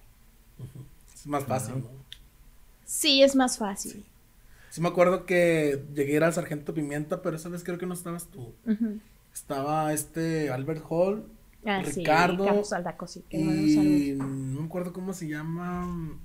[1.12, 1.88] Es más fácil, ¿no?
[2.85, 3.92] Sí, es más fácil.
[3.95, 4.05] Sí
[4.81, 7.95] me acuerdo que llegué a ir al Sargento Pimienta, pero esa vez creo que no
[7.95, 8.53] estabas tú.
[9.33, 11.27] Estaba este Albert Hall,
[11.69, 12.69] Ah, sí, Ricardo Carlos
[13.11, 13.83] sí, un saludo.
[13.97, 16.17] y no me acuerdo cómo se llama.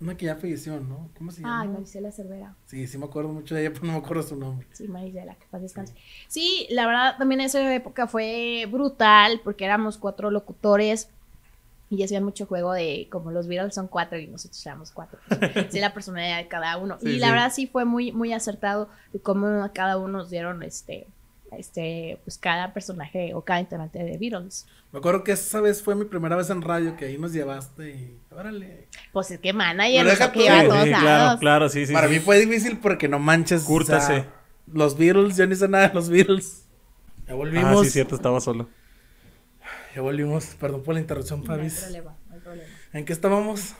[0.00, 1.08] Una que ya falleció, ¿no?
[1.16, 1.60] ¿Cómo se llama?
[1.60, 2.56] Ay, Marisela Cervera.
[2.66, 4.66] Sí, sí me acuerdo mucho de ella, pero no me acuerdo su nombre.
[4.72, 5.94] Sí, Marisela, que paz descanse.
[6.26, 11.08] Sí, la verdad, también esa época fue brutal porque éramos cuatro locutores
[11.96, 15.18] y hacían mucho juego de como los Beatles son cuatro y nosotros éramos cuatro.
[15.28, 16.98] pues, sí, la personalidad de cada uno.
[17.00, 17.32] Sí, y la sí.
[17.32, 21.06] verdad sí fue muy, muy acertado de cómo a cada uno nos dieron este,
[21.58, 24.66] este, pues cada personaje o cada integrante de Beatles.
[24.92, 27.90] Me acuerdo que esa vez fue mi primera vez en radio, que ahí nos llevaste
[27.90, 28.18] y.
[28.30, 28.88] Órale.
[29.12, 31.02] Pues es que manager, deja que lleva a todos sí, lados.
[31.02, 31.92] claro, claro, sí, sí.
[31.92, 32.14] Para sí.
[32.14, 33.62] mí fue difícil porque no manches.
[33.62, 34.24] o sea, Cúrtase.
[34.72, 36.66] los Beatles, yo ni sé nada de los Beatles.
[37.26, 37.80] Ya volvimos.
[37.80, 38.68] Ah, sí, cierto, estaba solo.
[39.94, 40.46] Ya volvimos.
[40.60, 41.80] Perdón por la interrupción, No hay Fabis.
[41.80, 42.68] problema, no hay problema.
[42.92, 43.74] ¿En qué estábamos?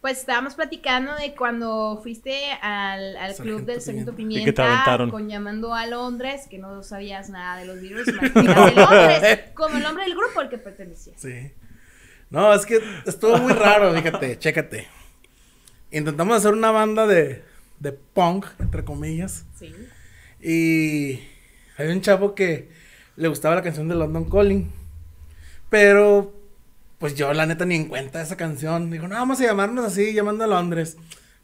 [0.00, 4.42] Pues estábamos platicando de cuando fuiste al, al club del Sargento Pimienta.
[4.42, 5.10] Y que te aventaron.
[5.10, 9.82] con llamando a Londres, que no sabías nada de los virus, imagínate Londres, como el
[9.84, 11.20] nombre del grupo al que pertenecías.
[11.20, 11.52] Sí.
[12.30, 14.88] No, es que estuvo muy raro, fíjate, chécate.
[15.92, 17.44] Intentamos hacer una banda de,
[17.78, 19.44] de punk, entre comillas.
[19.56, 19.72] Sí.
[20.40, 21.20] Y
[21.76, 22.70] hay un chavo que
[23.14, 24.72] le gustaba la canción de London Calling.
[25.72, 26.34] Pero,
[26.98, 28.90] pues yo la neta ni en cuenta esa canción.
[28.90, 30.98] Dijo, no, vamos a llamarnos así, llamando a Londres.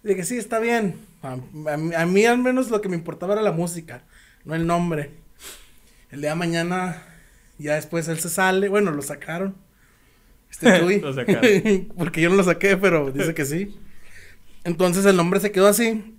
[0.05, 0.97] Y dije, sí, está bien.
[1.23, 4.05] A, a mí- a mí al menos lo que me importaba era la música,
[4.45, 5.13] no el nombre.
[6.11, 7.03] El día de mañana,
[7.59, 8.69] ya después él se sale.
[8.69, 9.57] Bueno, lo sacaron.
[10.51, 11.01] Este Chuy.
[11.01, 11.89] Lo sacaron.
[11.97, 13.79] Porque yo no lo saqué, pero dice que sí.
[14.65, 16.17] Entonces el nombre se quedó así.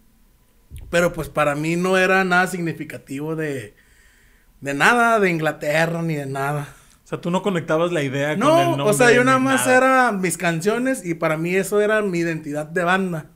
[0.90, 3.76] Pero pues para mí no era nada significativo de,
[4.62, 6.76] de nada, de Inglaterra ni de nada.
[7.10, 8.86] O sea, tú no conectabas la idea con el No, nombre.
[8.86, 9.78] o sea, yo nada más nada.
[9.78, 13.32] era mis canciones y para mí eso era mi identidad de banda.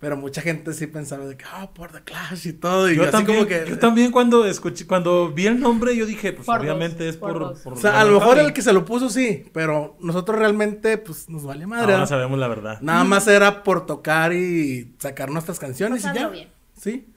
[0.00, 2.90] Pero mucha gente sí pensaba de que, ah, por The Clash y todo.
[2.90, 3.64] Y Yo, yo, así también, como que...
[3.70, 7.16] yo también cuando escuché, cuando vi el nombre, yo dije, pues Por obviamente dos, es
[7.16, 9.96] por por, por O sea, a lo mejor el que se lo puso sí, pero
[10.00, 11.84] nosotros realmente, pues, nos vale madre.
[11.84, 12.06] Ahora ¿no?
[12.08, 12.80] sabemos la verdad.
[12.82, 16.32] Nada más era por tocar y sacar nuestras canciones y Pasarlo ya.
[16.34, 16.48] bien.
[16.76, 17.08] Sí.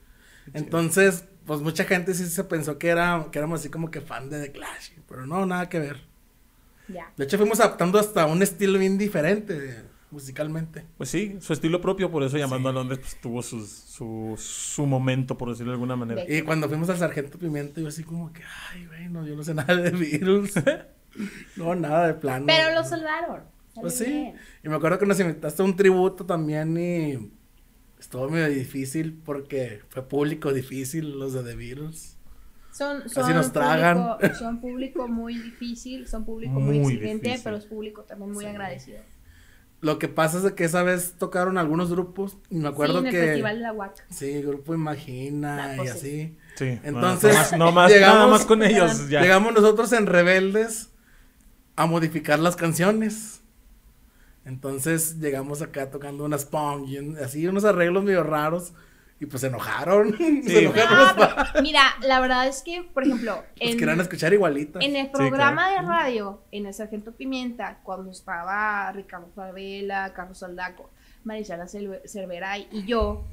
[0.54, 4.30] Entonces, pues mucha gente sí se pensó que era que éramos así como que fan
[4.30, 6.00] de The Clash, pero no, nada que ver.
[6.88, 7.12] Ya.
[7.16, 10.86] De hecho, fuimos adaptando hasta un estilo bien diferente musicalmente.
[10.96, 14.86] Pues sí, su estilo propio, por eso llamando a Londres, pues tuvo sus, su, su
[14.86, 16.24] momento, por decirlo de alguna manera.
[16.28, 19.42] Y cuando fuimos al Sargento Pimienta, yo así como que, ay, güey, no, yo no
[19.42, 20.54] sé nada de Beatles.
[21.56, 22.46] no, nada de plano.
[22.46, 23.42] Pero lo salvaron.
[23.74, 24.04] Pues sí.
[24.04, 24.34] bien.
[24.64, 27.32] Y me acuerdo que nos invitaste a un tributo también y
[27.98, 32.16] estuvo medio difícil porque fue público difícil los de The Beatles.
[32.72, 34.16] Son, son nos tragan.
[34.18, 37.44] Público, son público muy difícil, son público muy, Muy exigente, difícil.
[37.44, 38.50] pero es público también muy Sí.
[38.50, 38.98] agradecido.
[39.82, 43.06] Lo que pasa es que esa vez tocaron algunos grupos y me acuerdo sí, en
[43.06, 44.04] el que Festival de la UAC.
[44.10, 46.36] sí, grupo Imagina y así.
[46.56, 46.78] Sí.
[46.84, 49.08] Entonces, no, más, no más- llegamos- nada más con ellos.
[49.08, 49.22] Ya.
[49.22, 50.90] Llegamos nosotros en Rebeldes
[51.76, 53.40] a modificar las canciones.
[54.44, 58.72] Entonces llegamos acá tocando unas punk y así unos arreglos medio raros
[59.20, 60.16] y pues se enojaron.
[60.18, 64.32] se enojaron Ah, los pero, mira, la verdad es que, por ejemplo, en, querían escuchar
[64.32, 64.82] igualitas.
[64.82, 65.28] en el claro.
[65.28, 70.90] programa de radio, en el Sargento Pimienta, cuando estaba Ricardo Favela, Carlos Aldaco,
[71.24, 73.24] Marisela Cervera y yo,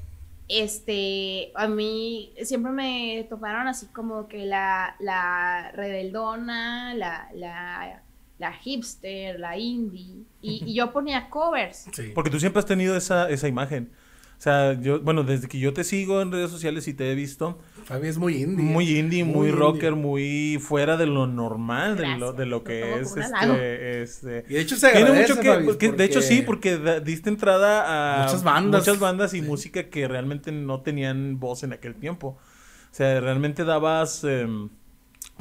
[0.46, 8.02] este, a mí siempre me toparon así como que la, la rebeldona, la, la,
[8.38, 11.86] la hipster, la indie, y, y yo ponía covers.
[11.92, 12.12] Sí.
[12.14, 13.90] Porque tú siempre has tenido esa, esa imagen.
[14.38, 17.16] O sea, yo, bueno, desde que yo te sigo en redes sociales y te he
[17.16, 18.64] visto, Fabi es muy indie.
[18.64, 23.16] muy indie, muy, rocker, muy fuera de lo normal, de lo, de lo que es
[23.16, 26.42] este, este Y de hecho se Tiene agradece, mucho que, Fabi, porque, de hecho sí,
[26.42, 28.80] porque da- diste entrada a Muchas bandas.
[28.82, 29.42] muchas bandas y Sí.
[29.46, 32.38] música que realmente no tenían voz en aquel tiempo.
[32.90, 34.68] O sea, realmente dabas, em,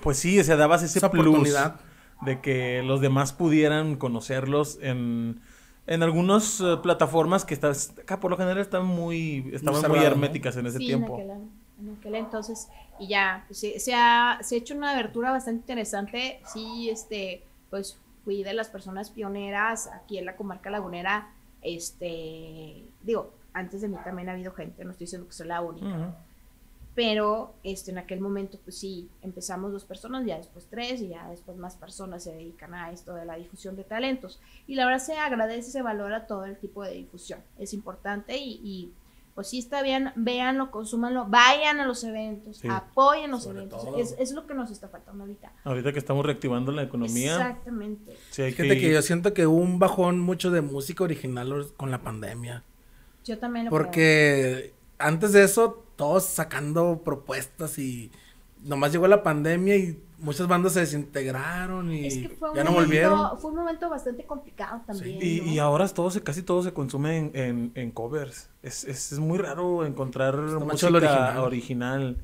[0.02, 1.80] pues sí, o sea, dabas ese Esa plus oportunidad.
[2.24, 5.40] de que los demás pudieran conocerlos en,
[5.88, 10.56] en algunas eh, plataformas que estás, acá por lo general están muy, estaban muy, herméticas
[10.58, 11.18] en ese Sí, tiempo.
[11.18, 11.48] En aquel,
[11.80, 12.68] en aquel entonces.
[13.00, 16.42] Y ya, pues, se, se ha, se ha hecho una abertura bastante interesante.
[16.46, 21.30] Sí, este, pues fui de las personas pioneras aquí en la comarca lagunera.
[21.62, 25.62] Este, digo, antes de mí también ha habido gente, no estoy diciendo que soy la
[25.62, 26.16] única.
[26.98, 31.30] Pero este, en aquel momento, pues sí, empezamos dos personas, ya después tres, y ya
[31.30, 34.40] después más personas se dedican a esto de la difusión de talentos.
[34.66, 37.40] Y la verdad se agradece, se valora todo el tipo de difusión.
[37.60, 38.94] Es importante y, y,
[39.36, 42.68] pues sí está bien, véanlo, consúmanlo, vayan a los eventos, Sí.
[42.68, 43.86] apoyen los eventos.
[43.96, 45.52] Es, es lo que nos está faltando ahorita.
[45.66, 48.18] Ahorita que estamos reactivando la economía, Exactamente.
[48.32, 51.68] sí hay Fíjate que ir- yo siento que hubo un bajón mucho de música original
[51.78, 52.64] con la pandemia.
[53.24, 53.84] Yo también lo creo.
[53.84, 58.10] Porque antes de eso, todos sacando propuestas y
[58.64, 62.64] nomás llegó la pandemia y muchas bandas se desintegraron y Es que fue un, ya
[62.64, 63.40] no momento, volvieron.
[63.40, 65.20] fue un momento bastante complicado también.
[65.22, 65.52] Y, ¿no?
[65.52, 68.50] y ahora todo se, casi todo se consume en, en- en covers.
[68.64, 72.18] Es, es, es muy raro encontrar Está más música original.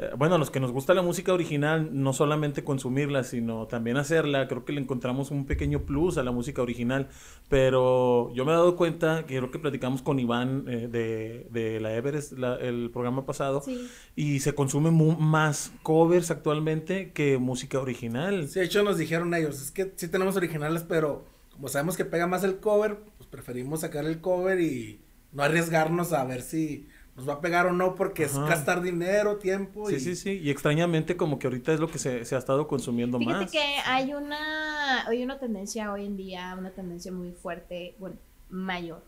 [0.00, 3.96] Eh, bueno, a los que nos gusta la música original, no solamente consumirla, sino también
[3.96, 4.46] hacerla.
[4.46, 7.08] Creo que le encontramos un pequeño plus a la música original.
[7.48, 11.80] Pero yo me he dado cuenta, que creo que platicamos con Iván eh, de, de
[11.80, 13.88] la Everest la- el programa pasado, Sí.
[14.14, 18.46] y se consume mu- más covers actualmente que música original.
[18.48, 22.04] Sí, de hecho nos dijeron ellos, es que sí tenemos originales, pero como sabemos que
[22.04, 25.00] pega más el cover, pues preferimos sacar el cover y
[25.32, 26.86] no arriesgarnos a ver si
[27.18, 28.44] nos va a pegar o no, porque Ajá.
[28.44, 30.30] es gastar dinero, tiempo Sí, y sí, sí.
[30.38, 33.50] Y extrañamente como que ahorita es lo que se, se ha estado consumiendo Fíjate más.
[33.50, 38.16] que hay una, hay una tendencia hoy en día, una tendencia muy fuerte, bueno,
[38.48, 39.02] mayor,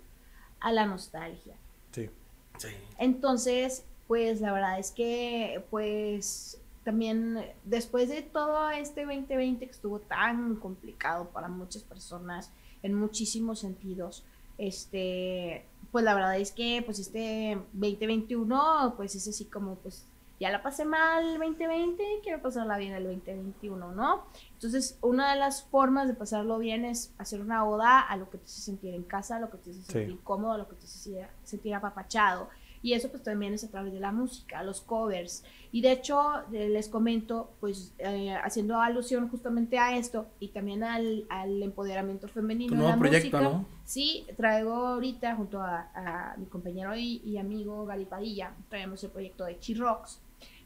[0.58, 1.54] a la nostalgia.
[1.92, 2.10] Sí.
[2.58, 2.68] Sí.
[2.98, 10.00] Entonces, pues la verdad es que, pues también después de todo este 2020 que estuvo
[10.00, 12.50] tan complicado para muchas personas
[12.82, 14.24] en muchísimos sentidos,
[14.58, 20.06] este, pues la verdad es que pues este 2021, pues es así como pues
[20.40, 24.24] ya la pasé mal el 2020, quiero pasarla bien el 2021, ¿no?
[24.54, 28.38] Entonces, una de las formas de pasarlo bien es hacer una oda a lo que
[28.38, 29.92] te hace sentir en casa, a lo que te hace Sí.
[29.92, 32.48] sentir cómodo, a lo que te hace sentir apapachado.
[32.82, 35.44] Y eso pues también es a través de la música, los covers.
[35.70, 36.18] Y de hecho,
[36.52, 42.26] eh, les comento, pues eh, haciendo alusión justamente a esto y también al, al empoderamiento
[42.26, 43.40] femenino Tu en nuevo la proyecto, música.
[43.58, 43.66] ¿no?
[43.84, 49.10] Sí, traigo ahorita junto a, a mi compañero y, y amigo Gary Padilla, traemos el
[49.10, 50.20] proyecto de Chi-Rocks,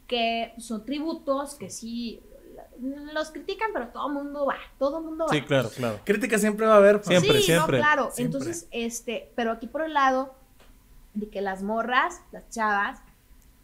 [0.06, 2.22] que son tributos que sí
[3.12, 5.32] los critican, pero todo el mundo va, todo el mundo va.
[5.32, 5.98] Sí, claro, claro.
[6.04, 7.02] Crítica siempre va a haber.
[7.02, 7.20] Juan.
[7.20, 7.78] Siempre, sí, siempre.
[7.78, 8.10] No, claro.
[8.12, 8.38] Siempre.
[8.38, 10.34] Entonces, este, pero aquí por el lado
[11.14, 13.00] de que las morras, las chavas,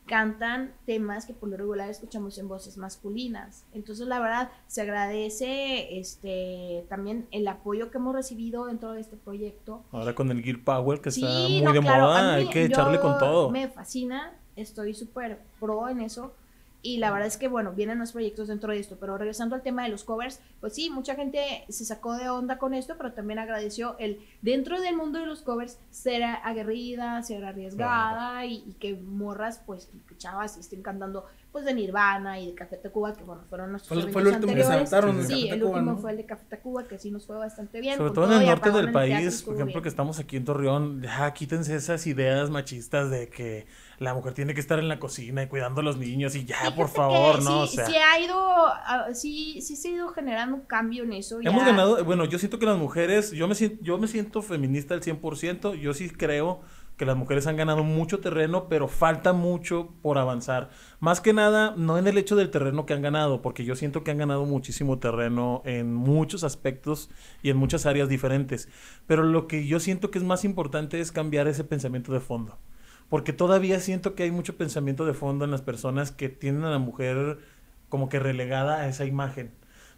[0.07, 3.65] cantan temas que por lo regular escuchamos en voces masculinas.
[3.73, 9.17] Entonces, la verdad, se agradece este también el apoyo que hemos recibido dentro de este
[9.17, 9.85] proyecto.
[9.93, 12.65] Ahora con el Gear Power que está muy no, de claro, moda, mí- hay que
[12.65, 13.51] echarle con todo.
[13.51, 16.35] Me fascina, estoy súper pro en eso.
[16.83, 19.63] Y la verdad es que, bueno, vienen los proyectos dentro de esto, pero regresando al
[19.63, 23.13] tema de los covers, pues sí, mucha gente se sacó de onda con esto, pero
[23.13, 28.73] también agradeció el, dentro del mundo de los covers, ser aguerrida, ser arriesgada y, y
[28.81, 33.25] que morras, pues, que chavas estén cantando, pues, de Nirvana y de Café Tacuba, que,
[33.25, 34.93] bueno, fueron nuestros Fue, fue el último que se anteriores.
[34.93, 35.17] aventaron.
[35.27, 35.99] Sí, de Sí, Café el último ¿no?
[35.99, 37.99] fue el de Café Tacuba, que sí nos fue bastante bien.
[37.99, 39.83] Sobre todo en el norte del país, por ejemplo, bien.
[39.83, 43.67] que estamos aquí en Torreón, ya quítense esas ideas machistas de que
[44.01, 46.57] la mujer tiene que estar en la cocina y cuidando a los niños y ya,
[46.57, 47.61] Fíjate por favor, ¿no?
[47.61, 51.05] O Sí, sea, sí ha ido, ah, sí, sí se ha ido generando un cambio
[51.05, 51.39] en eso.
[51.41, 51.67] hemos ya.
[51.67, 55.03] ganado, bueno, yo siento que las mujeres, yo me siento, yo me siento feminista al
[55.03, 56.63] 100%, yo sí creo
[56.97, 60.71] que las mujeres han ganado mucho terreno, pero falta mucho por avanzar.
[60.99, 64.03] Más que nada, no en el hecho del terreno que han ganado, porque yo siento
[64.05, 67.09] que han ganado muchísimo terreno en muchos aspectos
[67.43, 68.69] y en muchas áreas diferentes.
[69.07, 72.59] Pero lo que yo siento que es más importante es cambiar ese pensamiento de fondo.
[73.11, 76.71] Porque todavía siento que hay mucho pensamiento de fondo en las personas que tienen a
[76.71, 77.39] la mujer
[77.91, 79.51] como que relegada a esa imagen.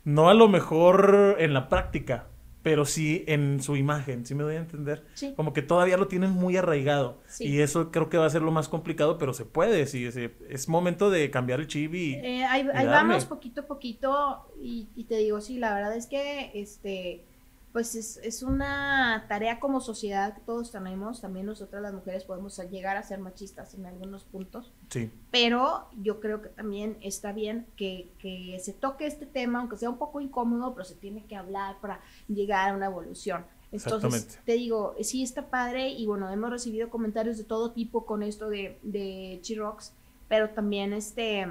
[0.02, 2.26] No a lo mejor en la práctica,
[2.62, 5.04] pero sí en su imagen, ¿sí me doy a entender?
[5.14, 5.34] Sí.
[5.36, 7.20] Como que todavía lo tienen muy arraigado.
[7.26, 7.48] Sí.
[7.48, 10.16] Y eso creo que va a ser lo más complicado, pero se puede, sí, es,
[10.16, 12.14] es momento de cambiar el chip y...
[12.14, 15.94] Eh, ahí, y ahí vamos poquito a poquito y, y te digo, sí, la verdad
[15.94, 17.24] es que este,
[17.72, 22.58] pues es, es una tarea como sociedad que todos tenemos, también nosotras las mujeres podemos
[22.70, 27.66] llegar a ser machistas en algunos puntos, Sí, pero yo creo que también está bien
[27.76, 31.34] que, que se toque este tema, aunque sea un poco incómodo, pero se tiene que
[31.34, 33.46] hablar para llegar a una evolución.
[33.72, 34.44] Entonces, Exactamente.
[34.44, 38.50] te digo, sí está padre y bueno, hemos recibido comentarios de todo tipo con esto
[38.50, 39.94] de, de Chirox,
[40.28, 41.50] pero también este,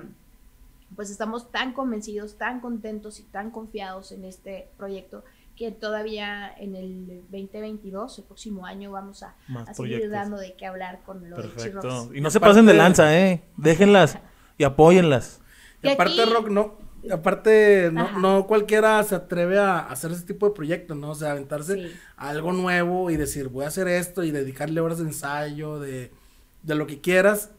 [0.95, 5.23] pues estamos tan convencidos, tan contentos y tan confiados en este proyecto
[5.61, 10.09] que todavía en el 2022, el próximo año, vamos a, seguir proyectos.
[10.11, 12.09] dando de qué hablar con lo de Perfecto.
[12.15, 13.43] Y no se Aparte- pasen de lanza, ¿eh?
[13.57, 14.17] Déjenlas
[14.57, 15.39] y apóyenlas.
[15.83, 16.75] Y Y aparte, aquí- Rock, no.
[17.11, 21.09] Aparte, no, no cualquiera se atreve a hacer ese tipo de proyectos, ¿no?
[21.11, 21.91] O sea, aventarse Sí.
[22.17, 26.11] a algo nuevo y decir, voy a hacer esto y dedicarle horas de ensayo, de,
[26.63, 27.51] de lo que quieras,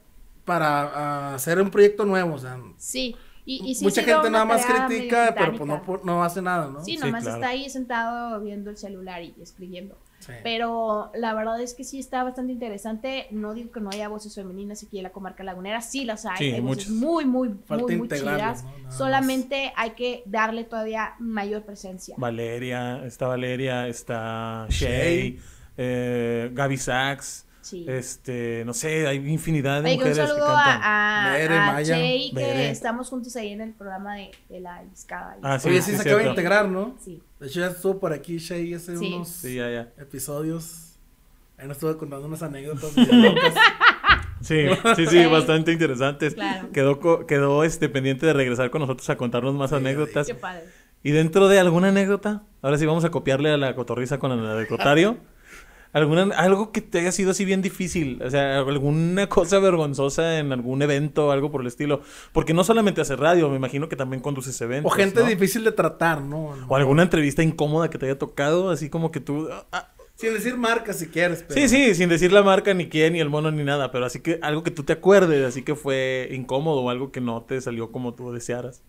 [0.45, 2.57] para ah, hacer un proyecto nuevo, o sea.
[2.77, 6.69] Sí, y, y sí mucha gente nada más critica, pero pues no, no hace nada,
[6.69, 6.83] ¿no?
[6.83, 7.37] Sí, Sí, nomás claro.
[7.37, 9.97] está ahí sentado viendo el celular y escribiendo.
[10.19, 10.31] Sí.
[10.41, 13.27] Pero la verdad es que sí está bastante interesante.
[13.31, 16.37] No digo que no haya voces femeninas aquí en la comarca lagunera, sí las hay.
[16.37, 16.89] Sí, hay voces muchas.
[16.91, 18.63] muy, muy, Falta muy, muy chidas.
[18.63, 18.69] ¿no?
[18.71, 18.97] Nada más.
[18.97, 22.15] Solamente hay que darle todavía mayor presencia.
[22.17, 24.87] Valeria, está Valeria, está Shay.
[25.31, 25.39] Shay,
[25.75, 27.85] eh, Gaby Sachs, Sí.
[27.89, 30.81] este, no sé, hay infinidad de Oye, un mujeres que saludo cantan.
[30.83, 32.69] a, a, Bere, a Maya, Chey, que Bere.
[32.69, 35.37] estamos juntos ahí en el programa de, de la discada.
[35.41, 36.95] Ah, sí, Oye, sí, sí, se acaba de integrar, ¿no?
[37.03, 37.21] Sí.
[37.39, 39.13] De hecho, ya estuvo por aquí Shay hace Sí.
[39.15, 39.89] unos Sí, ya, ya.
[39.97, 40.99] episodios.
[41.57, 42.91] Ahí nos estuvo contando unas anécdotas.
[44.41, 44.65] Sí,
[44.97, 45.25] sí, sí, Sí.
[45.27, 46.33] bastante interesantes.
[46.33, 46.69] Claro.
[46.73, 50.27] Quedó, co- quedó este, pendiente de regresar con nosotros a contarnos más anécdotas.
[50.27, 50.65] Qué padre.
[51.01, 54.45] Y dentro de alguna anécdota, ahora sí vamos a copiarle a la cotorriza con el
[54.45, 55.17] anecdotario.
[55.93, 60.51] Alguna, algo que te haya sido así bien difícil, o sea, alguna cosa vergonzosa en
[60.51, 62.01] algún evento, algo por el estilo.
[62.31, 64.93] Porque no solamente haces radio, me imagino que también conduces o eventos.
[64.95, 65.27] gente ¿no?
[65.27, 66.55] difícil de tratar, ¿no?
[66.67, 69.47] O alguna entrevista incómoda que te haya tocado, así como que tú...
[69.71, 71.59] ah, Sin decir marcas si quieres, pero...
[71.59, 74.19] Sí, sí, sin decir la marca, ni quién, ni el mono, ni nada, pero así
[74.19, 77.61] que algo que tú te acuerdes, así que fue incómodo o algo que no te
[77.61, 78.81] salió como tú desearas.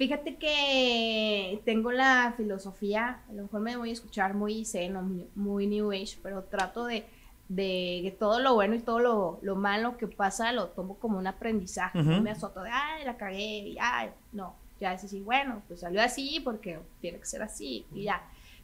[0.00, 5.02] Fíjate que tengo la filosofía, a lo mejor me voy a escuchar muy zen o
[5.02, 7.04] muy, muy new age, pero trato de,
[7.50, 11.18] de que todo lo bueno y todo lo, lo malo que pasa lo tomo como
[11.18, 12.02] un aprendizaje.
[12.02, 12.22] No Ujú.
[12.22, 14.54] me azoto de, ay, la cagué, y ay, no.
[14.80, 18.22] Ya es así, bueno, pues salió así porque tiene que ser así y ya.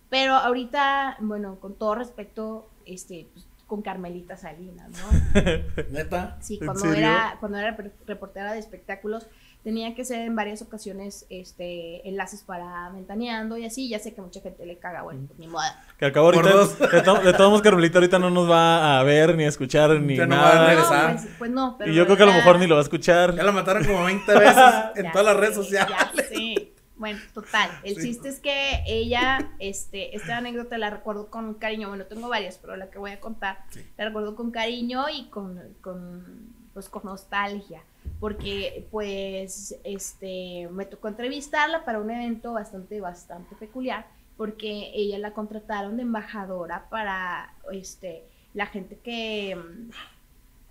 [0.08, 5.42] Pero ahorita, bueno, con todo respeto, este, pues, con Carmelita Salinas, ¿no?
[5.90, 6.38] Neta.
[6.40, 9.26] Sí, ¿En cuando era, cuando era re- reportera de espectáculos,
[9.66, 13.88] tenía que hacer en varias ocasiones este, enlaces para Ventaneando y así.
[13.88, 15.84] Ya sé que mucha gente le caga, bueno, pues ni moda.
[15.98, 19.02] Que al cabo ahorita, de, to- de todos modos, Carmelita ahorita no nos va a
[19.02, 20.66] ver, ni a escuchar, ni Ya no va a nada.
[20.68, 21.14] regresar.
[21.16, 22.80] No, pues, pues no, pero y yo creo que a lo mejor ni lo va
[22.80, 23.34] a escuchar.
[23.34, 24.56] Ya la mataron como 20 veces
[24.94, 25.96] en ya todas las redes sociales.
[26.16, 26.72] Ya sé.
[26.94, 27.68] Bueno, total.
[27.82, 28.02] El Sí.
[28.02, 31.88] chiste es que ella, este, esta anécdota la recuerdo con cariño.
[31.88, 33.80] Bueno, tengo varias, pero la que voy a contar Sí.
[33.98, 37.82] la recuerdo con cariño y con, con, pues, con nostalgia.
[38.20, 44.06] Porque, pues, este, me tocó entrevistarla para un evento bastante, bastante peculiar.
[44.36, 49.90] Porque ella la contrataron de embajadora para, este, la gente que mm,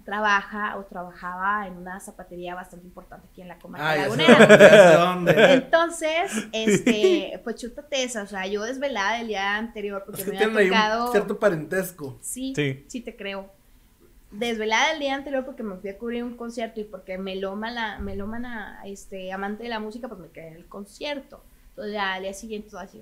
[0.05, 5.53] trabaja o trabajaba en una zapatería bastante importante aquí en la comarca sé lagunera.
[5.53, 10.31] Entonces, este, pues chútate esa, o sea, yo desvelada el día anterior porque Es que
[10.31, 11.11] me había ahí un tocado.
[11.11, 12.19] cierto parentesco.
[12.21, 12.85] Sí, Sí.
[12.87, 13.51] sí, te creo.
[14.37, 18.81] Desvelada el día anterior porque me fui a cubrir un concierto y porque melómana, melómana,
[18.85, 21.41] este, amante de la música, pues me quedé en el concierto.
[21.69, 23.01] Entonces ya al día siguiente todo así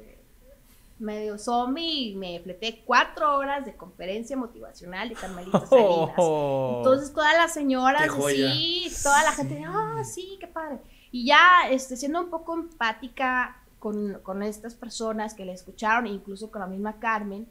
[1.00, 6.14] medio zombie y me fleté cuatro horas de conferencia motivacional de Carmelita Salinas.
[6.18, 6.76] Oh.
[6.78, 10.80] Entonces todas las señoras así, toda la gente, ah, sí, qué padre.
[11.12, 16.50] Y ya este, siendo un poco empática con, con estas personas que la escucharon, incluso
[16.50, 17.48] con la misma Carmen,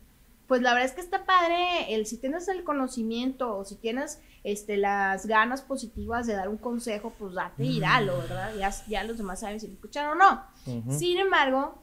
[0.48, 4.20] pues la verdad es que está padre el si tienes el conocimiento o si tienes
[4.44, 8.54] este, las ganas positivas de dar un consejo, pues date y dalo, ¿verdad?
[8.58, 10.92] Ya, ya los demás saben si lo escucharon o no.
[10.98, 11.78] Sin embargo,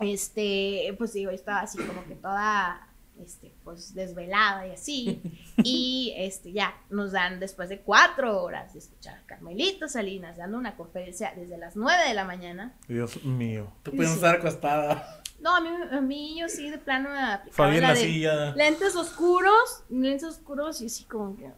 [0.00, 2.86] este, pues digo, estaba así como que toda,
[3.20, 5.20] este, pues desvelada y así.
[5.64, 10.56] Y este, ya nos dan después de cuatro horas de escuchar a Carmelita Salinas dando
[10.56, 12.76] una conferencia desde las nueve de la mañana.
[12.86, 13.72] Dios mío.
[13.82, 14.16] Tú puedes Sí.
[14.18, 15.20] estar acostada.
[15.40, 17.94] No, a mí, a mí yo sí de plano me aplicaba Fabi en la la
[17.94, 18.52] de silla.
[18.56, 21.50] lentes oscuros, lentes oscuros y así como que,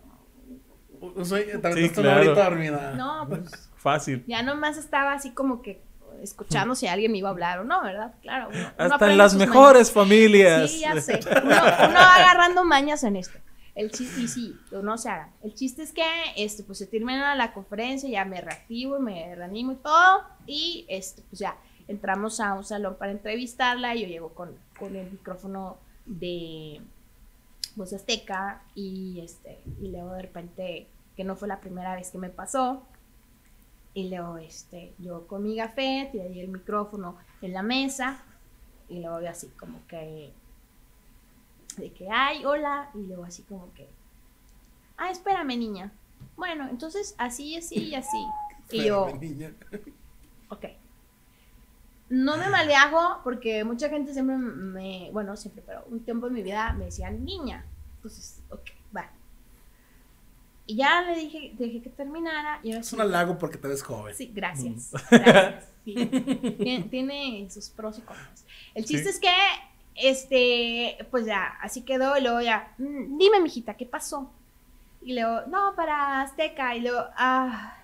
[1.25, 2.19] Soy, también Sí, estoy claro.
[2.21, 2.95] ahorita dormida.
[2.95, 4.23] no, pues Fácil.
[4.27, 5.83] ya nomás estaba así como que
[6.23, 8.14] escuchando si alguien me iba a hablar o no, ¿verdad?
[8.21, 8.49] Claro.
[8.51, 9.49] uno- uno Hasta en las mañas.
[9.49, 10.71] mejores familias.
[10.71, 11.21] Sí, ya sé.
[11.31, 13.38] Uno, uno va agarrando mañas en esto.
[13.75, 15.31] El chiste, y sí, no se hagan.
[15.43, 16.03] El chiste es que
[16.37, 20.25] este, pues se termina la conferencia, ya me reactivo me reanimo y todo.
[20.47, 21.57] Y este, pues ya
[21.91, 23.95] entramos a un salón para entrevistarla.
[23.95, 26.80] Y yo llego con, con el micrófono de
[27.76, 28.62] Voz Azteca.
[28.74, 32.82] Y este, y luego de repente, que no fue la primera vez que me pasó.
[33.93, 38.22] Y luego este, yo con mi café, tiré ahí el micrófono en la mesa.
[38.88, 40.32] Y luego veo así como que
[41.76, 43.88] de que, ay, hola, y luego así como que,
[44.97, 45.93] ay, espérame, niña,
[46.36, 48.26] bueno, entonces así, así y así.
[48.70, 49.53] Y yo, niña.
[50.49, 50.64] ok.
[52.11, 56.42] No me maleajo porque mucha gente siempre me, bueno, siempre, pero un tiempo en mi
[56.42, 57.64] vida me decían niña.
[57.96, 58.62] Entonces, ok,
[58.94, 59.08] va.
[60.66, 63.82] Y ya le dije, dejé que terminara y Es sí- un halago porque te ves
[63.82, 64.14] joven.
[64.14, 64.90] Sí, gracias.
[65.11, 65.66] gracias.
[65.84, 65.94] Sí.
[65.94, 68.44] Tiene, tiene sus pros y contras.
[68.74, 69.08] El chiste Sí.
[69.08, 69.32] es que,
[69.94, 72.18] este, pues ya, así quedó.
[72.18, 74.30] Y luego ya, "Mm, dime, mijita, ¿qué pasó?
[75.00, 76.76] Y luego, no, para Azteca.
[76.76, 77.78] Y luego, ah,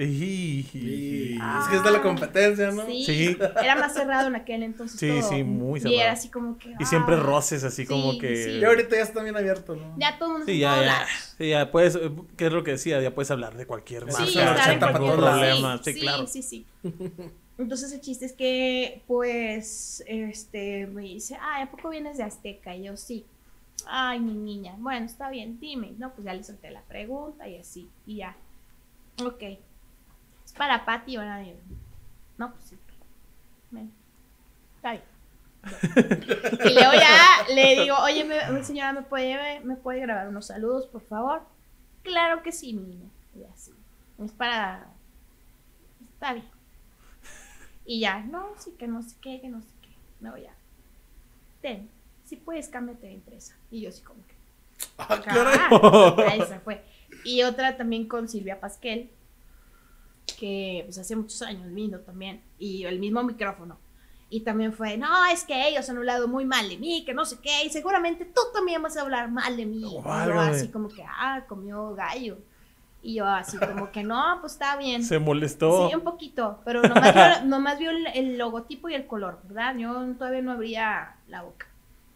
[0.00, 2.86] Y- Y- Es que es de la competencia, ¿no?
[2.86, 3.04] sí.
[3.04, 3.36] Sí.
[3.62, 4.98] Era más cerrado en aquel entonces.
[5.00, 5.28] Sí, todo.
[5.28, 6.00] sí, muy Y cerrado.
[6.02, 6.72] era así como que.
[6.78, 7.20] Y siempre ah.
[7.20, 8.44] roces así como que...
[8.44, 8.50] sí.
[8.52, 9.94] Y ahorita ya está bien abierto, ¿no?
[9.98, 10.92] Ya todo el mundo Sí, se puede ya, ya.
[10.92, 11.06] hablar.
[11.36, 13.00] Sí, ya puedes, eh, ¿qué es lo que decía?
[13.00, 15.80] Ya puedes hablar de cualquier Sí, marca, Sí, estar en cualquier problema.
[15.82, 16.26] Claro.
[16.28, 16.64] sí, sí.
[17.58, 22.76] Entonces el chiste es que, pues, este, me dice, ay, ¿a poco vienes de Azteca?
[22.76, 23.26] Y yo, sí.
[23.86, 24.74] Ay, mi niña.
[24.78, 25.92] Bueno, está bien, dime.
[25.98, 27.88] No, pues ya le solté la pregunta y así.
[28.06, 28.36] Y ya.
[29.24, 29.42] Ok.
[30.58, 31.40] Para Pati, ¿verdad?
[31.42, 31.54] Y yo,
[32.36, 32.76] No, pues sí.
[34.76, 35.02] Está bien.
[36.64, 40.86] Y luego ya le digo, oye, me- señora, ¿me puede, ¿me puede grabar unos saludos,
[40.86, 41.42] por favor?
[42.02, 43.10] Claro que sí, mi niña.
[43.34, 43.72] Y así.
[44.24, 44.86] Es para.
[46.14, 46.46] Está bien.
[47.84, 49.88] Y ya, no, sí, que no sé qué, que no sé qué.
[50.20, 50.52] No, ya.
[51.60, 51.88] Ten,
[52.24, 53.56] si puedes, cámbiate de empresa.
[53.70, 54.34] Y yo así como que.
[54.96, 55.58] Ah, caray.
[55.70, 56.84] Ah, esa fue.
[57.24, 59.10] Y otra también con Silvia Pasquel,
[60.32, 63.78] que pues hace muchos años vino también, y el mismo micrófono.
[64.30, 67.24] Y también fue, no, es que ellos han hablado muy mal de mí, que no
[67.24, 69.78] sé qué, y seguramente tú también vas a hablar mal de mí.
[69.78, 72.36] Y yo así como que, ah, comió gallo.
[73.00, 75.02] Y yo así como que, no, pues está bien.
[75.02, 75.88] Se molestó.
[75.88, 79.76] Sí, un poquito, pero nomás vio, nomás vio el, el logotipo y el color, ¿verdad?
[79.76, 81.66] Yo todavía no abría la boca.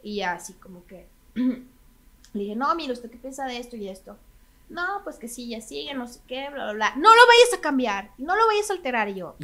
[0.03, 1.63] Y ya así como que le
[2.35, 4.19] dije, no, mire, ¿usted qué piensa de esto y esto?
[4.73, 6.93] No, pues que sí, ya sigue, no sé qué, bla, bla, bla.
[6.97, 9.37] No lo vayas a cambiar, no lo vayas a alterar y yo.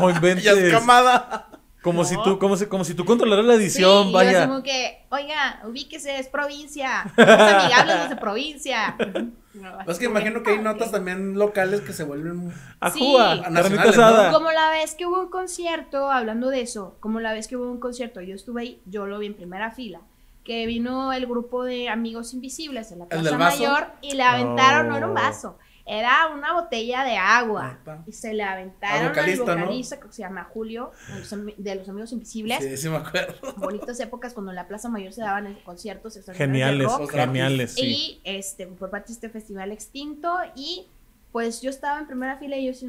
[0.00, 0.70] No inventes.
[0.72, 1.48] Camada.
[1.82, 2.08] Como No.
[2.08, 4.48] si tú, como si, como si tú controlaras la edición, sí, y yo así vaya.
[4.48, 8.96] como que, oiga, ubíquese, es provincia, somos amigables los de provincia.
[9.56, 10.92] No, Es que imagino que hay "Ah, notas ok".
[10.96, 12.52] también locales que se vuelven.
[12.78, 13.50] Ajúa, Sí.
[13.50, 14.30] Nacionales, ¿no?
[14.34, 17.70] Como la vez que hubo un concierto, hablando de eso, como la vez que hubo
[17.72, 20.02] un concierto, yo estuve ahí, yo lo vi en primera fila,
[20.46, 23.36] que vino el grupo de Amigos Invisibles en la Plaza?
[23.36, 25.14] Mayor y le aventaron, no era un Oh.
[25.14, 27.72] vaso, era una botella de agua.
[27.78, 28.02] Neta.
[28.06, 30.02] Y se le Al aventaron al vocalista, ¿no?
[30.02, 32.58] que se llama Julio, de los, de los Amigos Invisibles.
[32.62, 33.34] Sí, sí me acuerdo.
[33.56, 37.10] Bonitas épocas cuando en la Plaza Mayor se daban conciertos Geniales, rock.
[37.10, 37.86] geniales, sí.
[37.86, 40.32] Y este, por parte de este festival extinto.
[40.54, 40.86] Y
[41.32, 42.86] pues yo estaba en primera fila y yo así,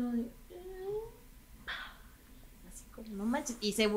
[2.67, 3.57] así como, no manches.
[3.61, 3.89] Y se.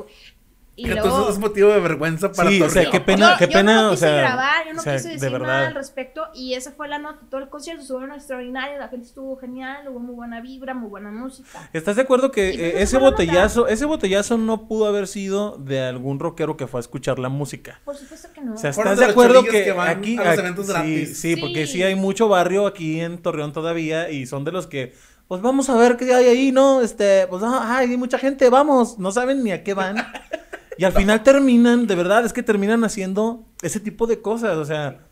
[0.73, 1.07] Y Que luego.
[1.09, 2.91] entonces es motivo de vergüenza para Sí, o sea, Torreón.
[2.93, 4.93] qué pena, yo, qué yo pena, no o quise sea, grabar, yo no o sea,
[4.95, 5.47] quise de decir verdad.
[5.47, 6.23] nada al respecto.
[6.33, 7.19] Y esa fue la nota.
[7.29, 8.79] Todo el concierto estuvo extraordinario.
[8.79, 9.87] La gente estuvo genial.
[9.89, 11.69] Hubo muy buena vibra, muy buena música.
[11.73, 15.81] ¿Estás de acuerdo que pues eh, ese botellazo, ese botellazo no pudo haber sido de
[15.81, 17.81] algún rockero que fue a escuchar la música?
[17.83, 18.53] Por supuesto que no.
[18.53, 20.71] O sea, ¿estás de de acuerdo que, que van aquí a los aquí- eventos sí,
[20.71, 21.17] gratis?
[21.19, 21.73] sí, porque Sí.
[21.73, 24.95] sí hay mucho barrio aquí en Torreón todavía y son de los que
[25.27, 26.81] pues vamos a ver qué hay ahí, ¿no?
[26.81, 29.95] Este, pues ah, hay mucha gente, vamos, no saben ni a qué van.
[30.81, 34.65] Y al final terminan, de verdad, es que terminan haciendo ese tipo de cosas, o
[34.65, 35.05] sea,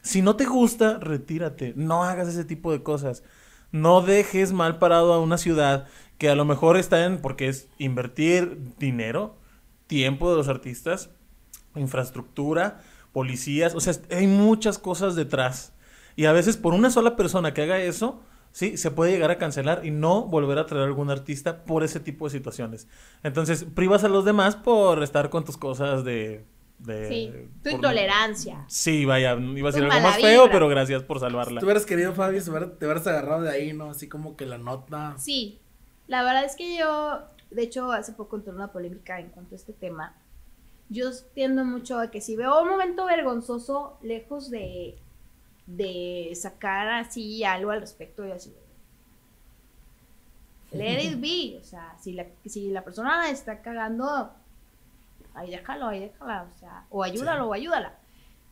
[0.00, 3.22] si no te gusta, retírate, no hagas ese tipo de cosas.
[3.70, 7.68] No dejes mal parado a una ciudad que a lo mejor está en, porque es
[7.76, 9.36] invertir dinero,
[9.86, 11.10] tiempo de los artistas,
[11.76, 12.80] infraestructura,
[13.12, 15.74] policías, o sea, hay muchas cosas detrás.
[16.16, 19.38] Y a veces por una sola persona que haga eso, sí, se puede llegar a
[19.38, 22.88] cancelar y no volver a traer a algún artista por ese tipo de situaciones.
[23.22, 26.44] Entonces, privas a los demás por estar con tus cosas de...
[26.78, 28.64] de Sí, tu por- intolerancia.
[28.68, 31.60] Sí, vaya, iba a decir algo más feo, pero gracias por salvarla.
[31.60, 32.50] Tú hubieras querido, Fabi, te
[32.86, 33.90] hubieras agarrado de ahí, ¿no?
[33.90, 35.14] Así como que la nota.
[35.18, 35.58] Sí,
[36.06, 37.20] la verdad es que yo,
[37.50, 40.14] de hecho, hace poco entró una polémica en cuanto a este tema.
[40.88, 44.96] Yo tiendo mucho a que si veo un momento vergonzoso, lejos de,
[45.76, 48.54] de sacar así algo al respecto, y así.
[50.72, 51.58] Let it be.
[51.60, 54.30] O sea, si la, si la persona la está cagando,
[55.34, 56.44] ahí déjalo, ahí déjala.
[56.54, 57.94] O sea, o ayúdalo o ayúdala.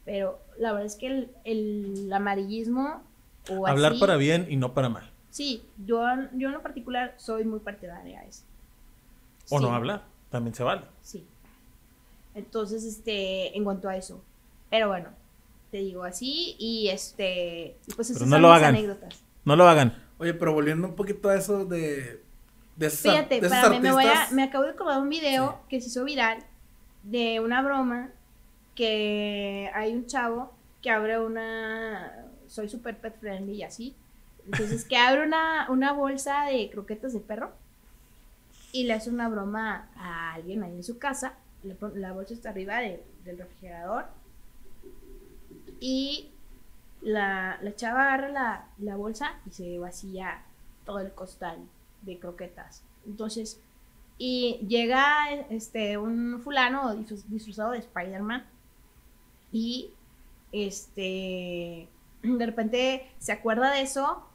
[0.04, 3.02] Pero la verdad es que el, el amarillismo
[3.50, 5.08] o Hablar así- para bien y no para mal.
[5.30, 6.02] Sí, yo,
[6.32, 8.42] yo en lo particular soy muy partidaria a eso.
[9.50, 10.82] O Sí, no hablar, también se vale.
[11.02, 11.24] Sí.
[12.34, 14.22] Entonces, este, en cuanto a eso.
[14.70, 15.10] Pero bueno,
[15.70, 18.74] te digo así y este, y pues Pero esas no son lo mis hagan.
[18.74, 19.14] anécdotas.
[19.44, 19.94] No lo hagan.
[20.18, 22.22] Oye, pero volviendo un poquito a eso de.
[22.76, 25.00] De esos, ar- Fíjate, de esos para mí me voy a, me acabo de acordar
[25.00, 26.38] un video que se hizo viral
[27.02, 28.10] de una broma
[28.76, 30.52] que hay un chavo
[30.82, 33.96] que abre una, soy super pet friendly y así,
[34.46, 37.50] Entonces, que abre una, una bolsa de croquetas de perro
[38.72, 41.34] y le hace una broma a alguien ahí en su casa.
[41.64, 44.06] Le la bolsa está arriba de- del refrigerador
[45.80, 46.30] y
[47.00, 50.44] la, la chava agarra la, la bolsa y se vacía
[50.84, 51.58] todo el costal
[52.02, 52.84] de croquetas.
[53.06, 53.60] Entonces,
[54.18, 58.44] y llega este un fulano disfraz- disfrazado de Spider-Man
[59.52, 59.92] y
[60.52, 61.88] este
[62.22, 64.27] de repente se acuerda de eso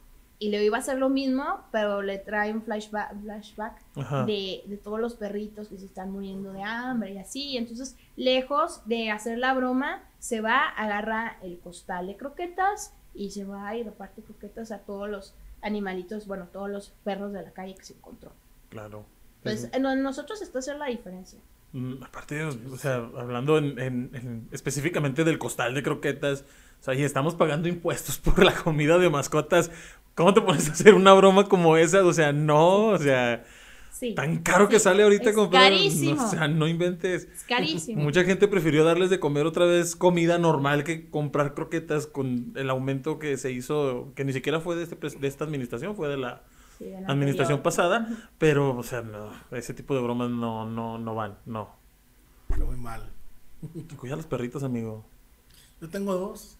[0.44, 3.80] y le iba a hacer lo mismo, pero le trae un flashback, flashback
[4.26, 7.56] de, de todos los perritos que se están muriendo de hambre y así.
[7.56, 13.44] Entonces, lejos de hacer la broma, se va, agarra el costal de croquetas y se
[13.44, 17.74] va y reparte croquetas a todos los animalitos, bueno, todos los perros de la calle
[17.74, 18.32] que se encontró.
[18.68, 19.04] Claro.
[19.42, 21.38] Entonces, en en nosotros está hacer la diferencia.
[21.72, 26.44] Mm, Aparte, o sea, hablando en- en- en- específicamente del costal de croquetas,
[26.80, 29.70] o sea, y estamos pagando impuestos por la comida de mascotas.
[30.14, 32.04] ¿Cómo te pones a hacer una broma como esa?
[32.04, 33.44] O sea, no, o sea,
[33.90, 34.14] Sí.
[34.14, 35.62] tan caro que sale ahorita es comprar.
[35.70, 36.16] carísimo.
[36.16, 37.24] no, o sea, no inventes.
[37.32, 38.02] Es carísimo.
[38.02, 42.70] Mucha gente prefirió darles de comer otra vez comida normal que comprar croquetas con el
[42.70, 46.16] aumento que se hizo, que ni siquiera fue de, este, de esta administración, fue de
[46.16, 46.42] la
[46.78, 47.62] Sí, administración anterior.
[47.62, 48.08] pasada,
[48.38, 51.70] pero, o sea, no, ese tipo de bromas no, no, no van, no.
[52.48, 53.08] Pero muy mal.
[53.96, 55.04] Cuida a los perritos, amigo.
[55.80, 56.56] Yo tengo dos.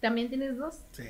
[0.00, 0.76] ¿También tienes dos?
[0.92, 1.02] Sí.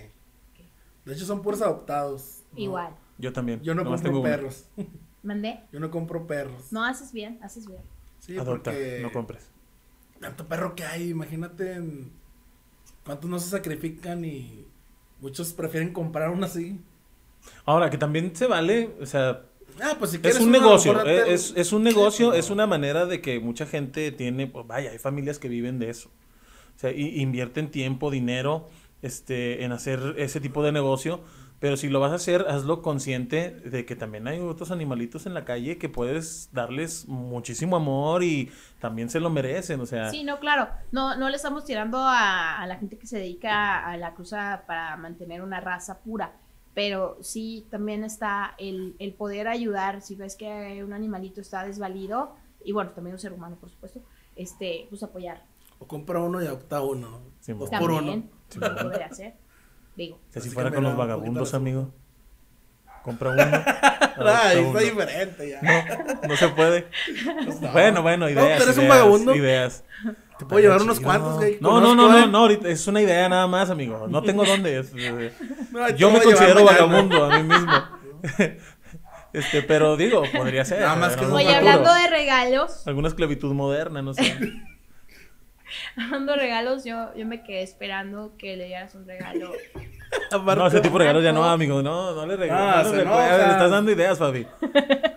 [1.09, 2.43] De hecho, son puros adoptados.
[2.53, 2.59] ¿no?
[2.61, 2.95] Igual.
[3.19, 3.61] Yo también.
[3.63, 4.67] Yo no nomás compro perros.
[5.23, 5.61] ¿Mandé?
[5.73, 6.71] Yo no compro perros.
[6.73, 7.81] No, haces bien, haces bien.
[8.21, 9.49] Sí, Adopta, porque no compres.
[10.21, 12.13] tanto perro que hay, imagínate en-
[13.05, 14.67] cuántos no se sacrifican y
[15.21, 16.81] muchos prefieren comprar uno así.
[17.65, 19.45] Ahora, que también se vale, o sea,
[19.81, 22.51] Ah, pues si es un uno, a lo negocio, eh, es, es un negocio, es
[22.51, 26.09] una manera de que mucha gente tiene, pues vaya, hay familias que viven de eso.
[26.77, 28.69] O sea, y- invierten tiempo, dinero,
[29.03, 31.21] este, en hacer ese tipo de negocio.
[31.61, 35.35] Pero si lo vas a hacer, hazlo consciente de que también hay otros animalitos en
[35.35, 39.81] la calle que puedes darles muchísimo amor y también se lo merecen.
[39.81, 40.69] O sea, Sí, no, claro.
[40.93, 44.63] No, no le estamos tirando a, a la gente que se dedica a la cruza
[44.69, 46.37] para mantener una raza pura.
[46.75, 50.01] Pero sí también está el, el poder ayudar.
[50.01, 54.01] Si ves que un animalito está desvalido, y bueno, también un ser humano, por supuesto,
[54.37, 55.43] este, pues apoyar.
[55.81, 57.11] O compra uno y adopta uno.
[57.11, 57.21] ¿no?
[57.41, 58.23] Sí, Dos por uno.
[58.49, 58.59] Sí.
[58.61, 59.35] lo puede hacer.
[59.97, 60.17] Digo.
[60.17, 61.93] o sea, si fuera con los vagabundos, amigo.
[63.03, 63.43] Compra uno.
[64.19, 64.31] Uno.
[64.31, 65.63] está diferente ya.
[65.63, 66.89] No, no se puede.
[67.45, 67.71] Pues no.
[67.73, 68.59] Bueno, bueno, No, ideas.
[68.59, 69.35] tú eres un ideas, vagabundo.
[69.35, 69.85] Ideas.
[70.39, 71.59] Te puedo llevar unos cuantos, güey.
[71.61, 72.27] No, no, no, no, ¿eh?
[72.27, 74.07] no, ahorita es una idea nada más, amigo.
[74.09, 74.81] No tengo dónde.
[74.81, 75.33] eh,
[75.73, 76.87] No, yo me considero mañana.
[76.87, 77.73] vagabundo a mí mismo.
[79.31, 80.81] Este, pero digo, podría ser.
[80.81, 84.37] Nada más que Oye, hablando de regalos, Alguna esclavitud moderna, no sé.
[85.97, 89.53] hablando de regalos, yo, yo me quedé esperando que le dieras un regalo.
[90.33, 91.83] Aparte- No, ese tipo de regalos ya no, amigo.
[91.83, 92.87] No, no le regalas.
[92.87, 94.47] Ah, no le recuerdes, le estás dando ideas, Fabi.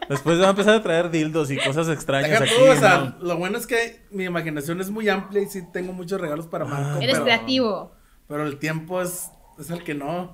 [0.09, 2.53] Después va a empezar a traer dildos y cosas extrañas Deja aquí.
[2.57, 3.25] tú, o sea, ¿no?
[3.25, 6.65] lo bueno es que mi imaginación es muy amplia y sí tengo muchos regalos para
[6.65, 6.97] Marco.
[6.99, 7.91] Eres pero, creativo.
[8.27, 10.33] Pero el tiempo es, es el que no.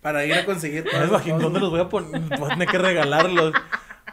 [0.00, 0.84] Para ir a conseguir.
[1.40, 2.20] ¿Dónde los voy a poner?
[2.38, 3.52] Voy a tener que regalarlos.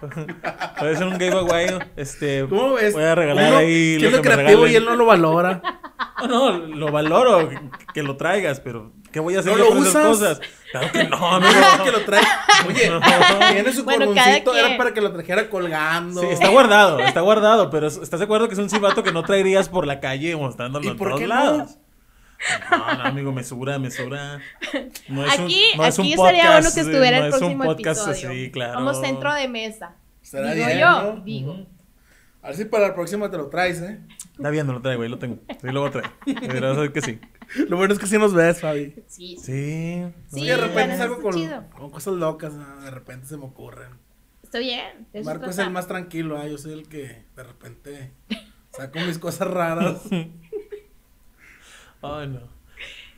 [0.80, 1.68] Puede ser un giveaway.
[1.96, 2.94] Este, ¿Cómo ves?
[2.94, 5.62] Voy a regalar Uno ahí lo siendo que creativo y él no lo valora.
[6.28, 7.60] No, no, lo valoro que,
[7.94, 10.38] que lo traigas, pero ¿qué voy a hacer ¿No yo lo con esas usas?
[10.38, 10.42] cosas?
[10.72, 11.54] Claro que no, amigo.
[11.78, 12.24] No, que lo trae.
[12.68, 12.92] Oye,
[13.52, 16.22] tiene su Bueno, cordoncito, era para que lo trajera colgando.
[16.22, 19.24] Sí, está guardado, está guardado, pero ¿estás de acuerdo que es un silbato que no
[19.24, 21.58] traerías por la calle mostrándolo ¿Y en por todos qué lados?
[21.58, 21.85] No,
[22.72, 24.40] no, amigo, mesura, mesura.
[25.08, 27.26] No es un- Aquí, no es un aquí estaría podcast, bueno que eh, estuviera no
[27.26, 28.30] el es un próximo podcast episodio.
[28.30, 28.74] así, claro.
[28.76, 29.96] Como centro de mesa.
[30.22, 31.22] Será digo bien, yo, ¿no?
[31.24, 31.66] digo.
[32.42, 34.00] A ver si para la próxima te lo traes, ¿eh?
[34.38, 35.40] Está bien, no lo traigo, ahí lo tengo.
[35.62, 36.12] Sí, lo voy a traer.
[36.48, 37.20] Pero que sí.
[37.70, 38.94] Lo bueno es que sí nos ves, Fabi.
[39.08, 39.38] Sí, sí.
[39.38, 40.06] Sí.
[40.30, 41.34] Sí, Sí, de repente salgo con,
[41.78, 42.82] con cosas locas, ¿no?
[42.82, 43.90] de repente se me ocurren.
[44.44, 45.08] Está bien.
[45.14, 45.68] eso Marco es trata.
[45.68, 46.48] el más tranquilo, ¿ah?
[46.48, 48.12] yo soy el que de repente
[48.72, 50.02] saco mis cosas raras.
[52.06, 52.56] Ay, no.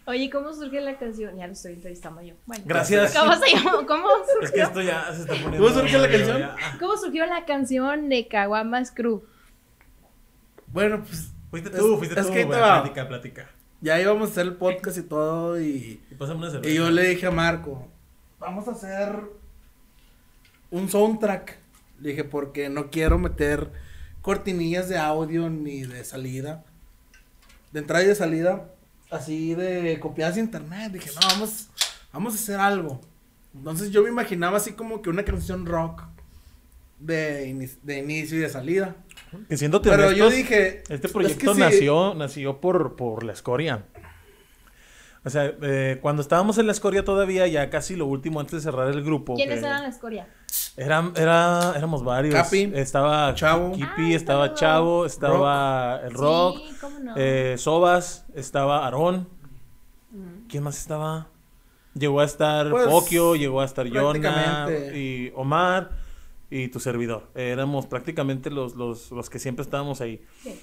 [0.06, 1.36] Oye, ¿cómo surge la canción?
[1.38, 2.34] Ya lo estoy entrevistando yo.
[2.46, 3.14] Bueno, Gracias.
[3.14, 3.86] ¿Cómo se llama?
[3.86, 4.08] ¿Cómo
[4.42, 4.64] Es que surgió?
[4.64, 5.58] esto ya se está poniendo.
[5.58, 6.40] ¿Cómo surgió la canción?
[6.40, 6.56] ya.
[6.80, 9.24] ¿Cómo surgió la canción de Caguamas Crew?
[10.68, 12.34] Bueno, pues Fuiste Es- tú, fuiste es tú.
[12.34, 12.82] que güey, va.
[12.82, 13.50] Platica, platica.
[13.80, 16.70] ya íbamos a hacer el podcast y todo y, Y una cerveza.
[16.70, 17.88] y yo le dije a Marco,
[18.40, 19.16] vamos a hacer
[20.72, 21.58] un soundtrack.
[22.02, 23.72] Le dije, porque no quiero meter
[24.22, 26.64] cortinillas de audio ni de salida.
[27.72, 28.70] De entrada y de salida,
[29.10, 30.92] así de copiadas de internet.
[30.92, 31.68] Dije, no, vamos,
[32.14, 33.00] vamos a hacer algo.
[33.56, 36.04] Entonces yo me imaginaba así como que una canción rock
[37.00, 38.96] de, de inicio y de salida.
[39.50, 43.84] Que siéndote Pero yo dije, Este es proyecto sí, nació, nació por, por la escoria.
[45.28, 48.62] O sea, eh, cuando estábamos en la escoria todavía, ya casi lo último antes de
[48.62, 49.36] cerrar el grupo.
[49.36, 50.28] ¿Quiénes que eran la escoria?
[50.78, 52.34] eran- era, éramos varios.
[52.34, 53.74] Capi, estaba Chavo.
[53.74, 57.14] Kipi, Ah, estaba Chavo, estaba el Rock, Sí, cómo no.
[57.18, 59.28] eh, Sobas, estaba Aarón.
[60.48, 61.28] ¿Quién más estaba?
[61.94, 65.90] Llegó a estar Pues, Pokio, llegó a estar Yona y Omar
[66.50, 67.28] y tu servidor.
[67.36, 70.24] Éramos prácticamente los, los, los que siempre estábamos ahí.
[70.42, 70.58] Sí.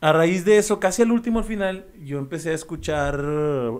[0.00, 3.16] A raíz de eso, casi al último al final, yo empecé a escuchar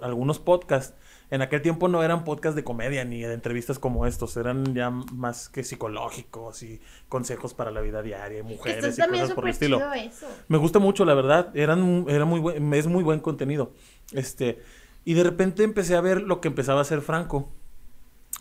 [0.02, 0.94] algunos podcasts.
[1.30, 4.90] En aquel tiempo no eran podcasts de comedia ni de entrevistas como estos, eran ya
[4.90, 9.44] más que psicológicos y consejos para la vida diaria, y mujeres Esto y cosas por
[9.44, 9.80] el estilo.
[9.94, 10.26] eso.
[10.48, 11.56] Me gusta mucho, la verdad.
[11.56, 13.72] Eran, era muy buen, es muy buen contenido.
[14.12, 14.58] Este,
[15.04, 17.48] y de repente empecé a ver lo que empezaba a hacer Franco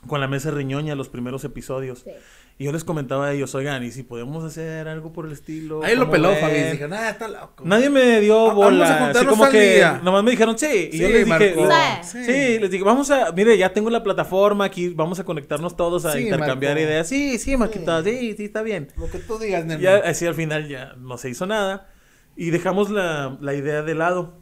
[0.08, 2.00] con la mesa riñoña, los primeros episodios.
[2.00, 2.12] Sí.
[2.58, 5.82] Y yo les comentaba a ellos, oigan, ¿y si podemos hacer algo por el estilo?
[5.82, 6.62] Ahí lo ¿Cómo peló, ven?" Fabi.
[6.72, 7.64] Dije, nah, está loco.
[7.66, 9.10] Nadie me dio Va- vamos a bola.
[9.12, 10.02] Así como que día.
[10.04, 10.90] nomás me dijeron sí.
[10.92, 11.70] Y yo Sí, les dije, Marco.
[12.04, 12.24] sí.
[12.26, 12.60] Sí.
[12.60, 16.12] les dije, vamos a, mire, ya tengo la plataforma aquí, vamos a conectarnos todos a
[16.12, 16.86] Sí, intercambiar Marco.
[16.90, 17.08] ideas.
[17.08, 18.90] Sí, sí, Marquito, sí, sí, está bien.
[18.98, 19.82] Lo que tú digas, nene.
[19.82, 21.88] Ya así al final ya no se hizo nada
[22.36, 24.38] y dejamos la, la idea de lado.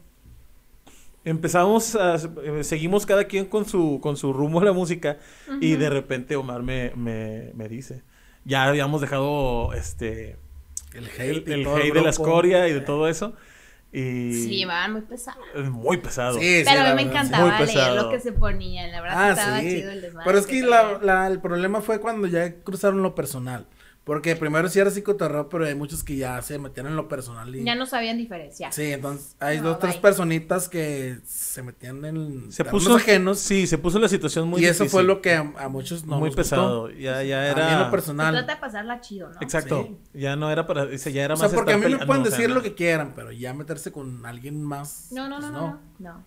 [1.30, 5.18] Empezamos a, eh, seguimos cada quien con su, con su rumbo a la música
[5.60, 8.02] y de repente Omar me, me, me dice,
[8.46, 10.38] ya habíamos dejado este
[10.94, 13.34] el el, hate, el hate de la escoria y de todo eso
[13.92, 15.44] y Sí, van muy pesados.
[15.56, 16.40] es muy pesado.
[16.40, 17.96] Sí, sí, Pero a mí me encantaba Muy leer pesado.
[18.04, 18.92] lo que se ponían.
[18.92, 19.70] La verdad Ah, estaba sí.
[19.70, 20.26] chido el desmadre.
[20.28, 21.06] Pero es que que la, traían.
[21.06, 23.66] la- el problema fue cuando ya cruzaron lo personal.
[24.08, 27.54] Porque primero sí era psicoterror, pero hay muchos que ya se metían en lo personal.
[27.54, 27.66] Y...
[27.66, 28.72] Ya no sabían diferenciar.
[28.72, 30.02] Sí, entonces hay No, dos, tres bye.
[30.02, 33.38] personitas que se metían en Se puso ajenos.
[33.38, 36.20] Sí, se puso la situación muy y eso fue lo que a, a muchos no
[36.20, 36.56] muy nos gustó.
[36.56, 36.90] pesado.
[36.92, 38.34] Ya ya A mí en era lo Se personal.
[38.34, 39.42] trata de pasarla chido, ¿no?
[39.42, 39.98] Exacto.
[40.14, 42.22] Ya no era para ese ya era O sea, más porque a mí me pueden
[42.22, 42.56] o sea, decir no.
[42.56, 45.10] lo que quieran, pero ya meterse con alguien más.
[45.12, 45.68] No, no, pues no, no,
[46.00, 46.14] no.
[46.14, 46.26] no.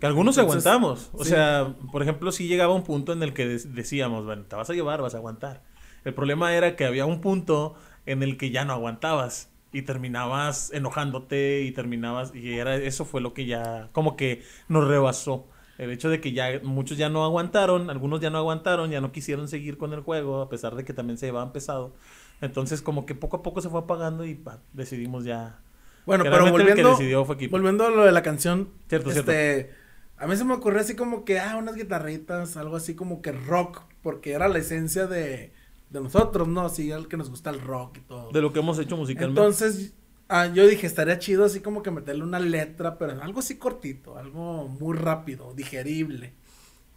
[0.00, 1.10] Que algunos Entonces, aguantamos.
[1.12, 1.30] O sí.
[1.30, 4.72] sea, por ejemplo, si llegaba un punto en el que decíamos, bueno, te vas a
[4.72, 5.62] llevar, vas a aguantar.
[6.04, 7.74] El problema era que había un punto
[8.06, 13.20] en el que ya no aguantabas y terminabas enojándote y terminabas y era eso fue
[13.20, 15.46] lo que ya como que nos rebasó.
[15.78, 19.12] El hecho de que ya muchos ya no aguantaron, algunos ya no aguantaron, ya no
[19.12, 21.94] quisieron seguir con el juego a pesar de que también se llevaban pesado.
[22.40, 25.60] Entonces como que poco a poco se fue apagando y pa, decidimos ya
[26.04, 27.52] Bueno, pero volviendo, decidió fue Kipo.
[27.56, 29.70] volviendo a lo de la canción, Cierto, este,
[30.16, 33.32] a mí se me ocurrió así como que, ah, unas guitarritas, algo así como que
[33.32, 35.52] rock, porque era la esencia de,
[35.90, 36.62] de nosotros, ¿no?
[36.62, 38.30] Así, el que nos gusta el rock y todo.
[38.30, 39.40] de lo que hemos hecho musicalmente.
[39.40, 39.92] Entonces,
[40.28, 44.16] ah, yo dije, estaría chido así como que meterle una letra, pero algo así cortito,
[44.16, 46.32] algo muy rápido, digerible.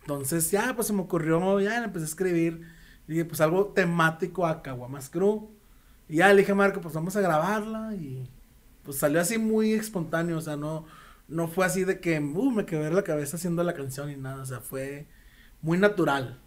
[0.01, 2.61] Entonces, ya, pues se me ocurrió, ya empecé a escribir,
[3.07, 5.49] dije, pues algo temático a Caguamas Crew.
[6.07, 8.29] Y ya le dije a Marco, pues vamos a grabarla y
[8.83, 10.85] pues salió así muy espontáneo, o sea, no,
[11.27, 14.17] no fue así de que, uh, me quedé en la cabeza haciendo la canción y
[14.17, 15.07] nada, o sea, fue
[15.61, 16.41] muy natural,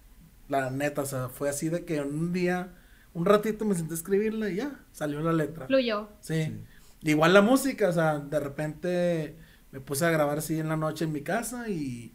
[0.48, 2.74] la neta, o sea, fue así de que un día,
[3.14, 5.66] un ratito me senté a escribirla y ya, salió la letra.
[5.66, 6.08] Fluyó.
[6.20, 6.56] Sí.
[7.02, 9.36] Igual la música, o sea, de repente
[9.72, 12.12] me puse a grabar así en la noche en mi casa y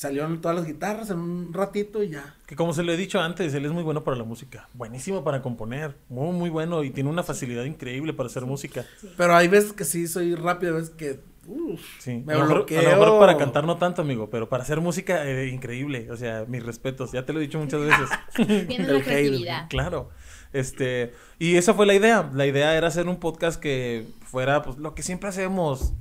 [0.00, 2.34] salieron todas las guitarras en un ratito y ya.
[2.46, 4.66] Que como se lo he dicho antes, él es muy bueno para la música.
[4.72, 5.94] Buenísimo para componer.
[6.08, 6.82] Muy, muy bueno.
[6.84, 8.86] Y tiene una facilidad increíble para hacer música.
[9.18, 12.22] Pero hay veces que sí soy rápido, hay veces que uf, Sí.
[12.26, 12.82] me a, lo mejor, a bloqueo.
[12.82, 14.30] lo mejor para cantar no tanto, amigo.
[14.30, 16.10] Pero para hacer música, eh, increíble.
[16.10, 17.12] O sea, mis respetos.
[17.12, 18.08] Ya te lo he dicho muchas veces.
[18.68, 19.68] Tienes la creatividad.
[19.68, 20.10] claro.
[20.52, 22.28] Este, y esa fue la idea.
[22.34, 25.92] La idea era hacer un podcast que fuera pues lo que siempre hacemos.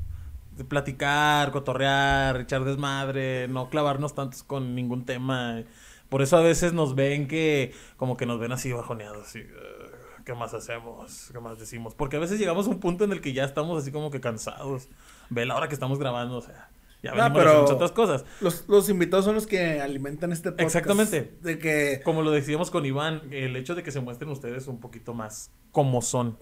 [0.58, 5.64] De platicar, cotorrear, echar desmadre, no clavarnos tantos con ningún tema.
[6.10, 10.24] Por eso a veces nos ven que, como que nos ven así bajoneados, así, "Ugh,
[10.26, 11.30] ¿qué más hacemos?
[11.32, 11.96] ¿Qué más decimos?
[11.96, 14.20] Porque a veces llegamos a un punto en el que ya estamos así como que
[14.20, 14.90] cansados.
[15.30, 16.69] Ve la hora que estamos grabando, o sea,
[17.03, 18.25] ya Ah, venimos pero- haciendo otras cosas.
[18.41, 20.75] Los, los invitados son los que alimentan este podcast.
[20.75, 21.38] Exactamente.
[21.41, 24.80] De que Como lo decíamos con Iván, el hecho de que se muestren ustedes un
[24.80, 26.38] poquito más como son.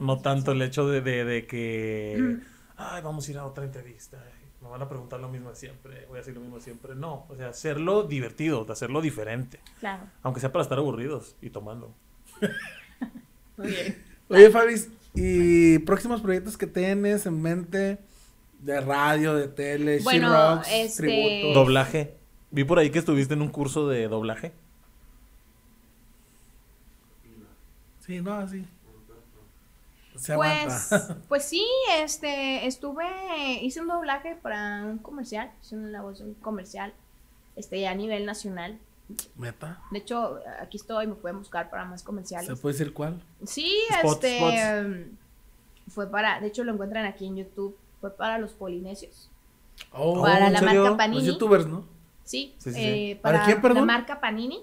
[0.00, 2.36] No tanto el hecho de, de, de que,
[2.76, 4.22] ay, vamos a ir a otra entrevista.
[4.60, 6.94] Me van a preguntar lo mismo siempre, voy a decir lo mismo siempre.
[6.94, 9.58] No, o sea, hacerlo divertido, hacerlo diferente.
[9.78, 10.02] Claro.
[10.22, 11.94] Aunque sea para estar aburridos y tomando.
[13.56, 14.04] Muy bien.
[14.28, 17.98] Oye, Fabis, ¿y próximos proyectos que tienes en mente
[18.60, 21.60] de radio, de tele, Bueno, She-Rocks, este- tributo?
[21.60, 22.14] Doblaje.
[22.50, 24.52] Vi por ahí que estuviste en un curso de doblaje.
[28.00, 28.64] Sí, no, sí.
[30.16, 30.90] Se Pues,
[31.28, 33.04] pues sí, este, estuve,
[33.62, 36.92] hice un doblaje para un comercial, hice una voz de un comercial,
[37.56, 38.78] este, a nivel nacional.
[39.90, 42.46] De hecho, aquí estoy, me pueden buscar para más comerciales.
[42.48, 43.22] ¿Se puede decir cuál?
[43.44, 44.86] Sí, Spots, este, spots.
[44.86, 45.16] um,
[45.90, 49.30] fue para, de hecho lo encuentran aquí en YouTube, fue para los polinesios.
[49.92, 50.74] Oh, para ¿en la serio?
[50.74, 51.24] marca los Panini.
[51.26, 51.84] youtubers, ¿no?
[52.24, 52.80] Sí, Sí, sí, sí.
[52.80, 53.86] eh, ¿Para para, quién, la perdón?
[53.86, 54.62] marca Panini.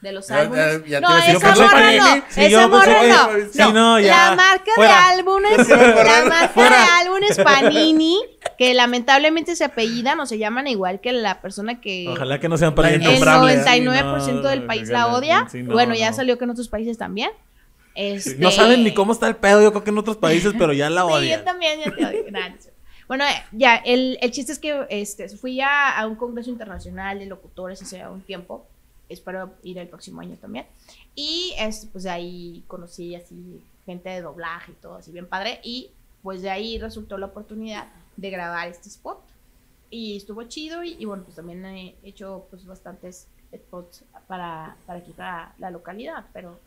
[0.00, 0.82] De los álbumes.
[0.86, 2.06] ya- ya te no, esa morra no.
[2.30, 3.28] sí, esa pensé morra no.
[3.52, 4.30] sí, no, ya.
[4.30, 4.94] La marca Fuera.
[4.94, 8.18] de álbumes, la marca de álbumes Panini,
[8.56, 12.56] que lamentablemente se apellidan o se llaman igual que la persona que Ojalá que no
[12.56, 15.46] sean para La el innombrable, 99% del país la odia.
[15.50, 16.16] Sí, no, bueno, ya no.
[16.16, 17.30] salió que en otros países también.
[17.94, 18.36] Sí, Este...
[18.38, 20.88] No saben ni cómo está el pedo, yo creo que en otros países, pero ya
[20.88, 21.44] la Sí, yo odian.
[21.44, 22.24] también, ya te odio.
[22.30, 22.38] No.
[23.06, 27.18] Bueno, eh, ya, el, el chiste es que este, fui a, a un congreso internacional
[27.18, 28.66] de locutores hace un tiempo.
[29.10, 30.66] Espero ir el próximo año también.
[31.14, 35.60] Y este, pues de ahí conocí así gente de doblaje y todo, así bien padre.
[35.62, 35.90] Y
[36.22, 39.20] pues de ahí resultó la oportunidad de grabar este spot.
[39.90, 45.00] Y estuvo chido y, y bueno, pues también he hecho pues bastantes spots para, para
[45.00, 46.58] aquí, para la localidad, pero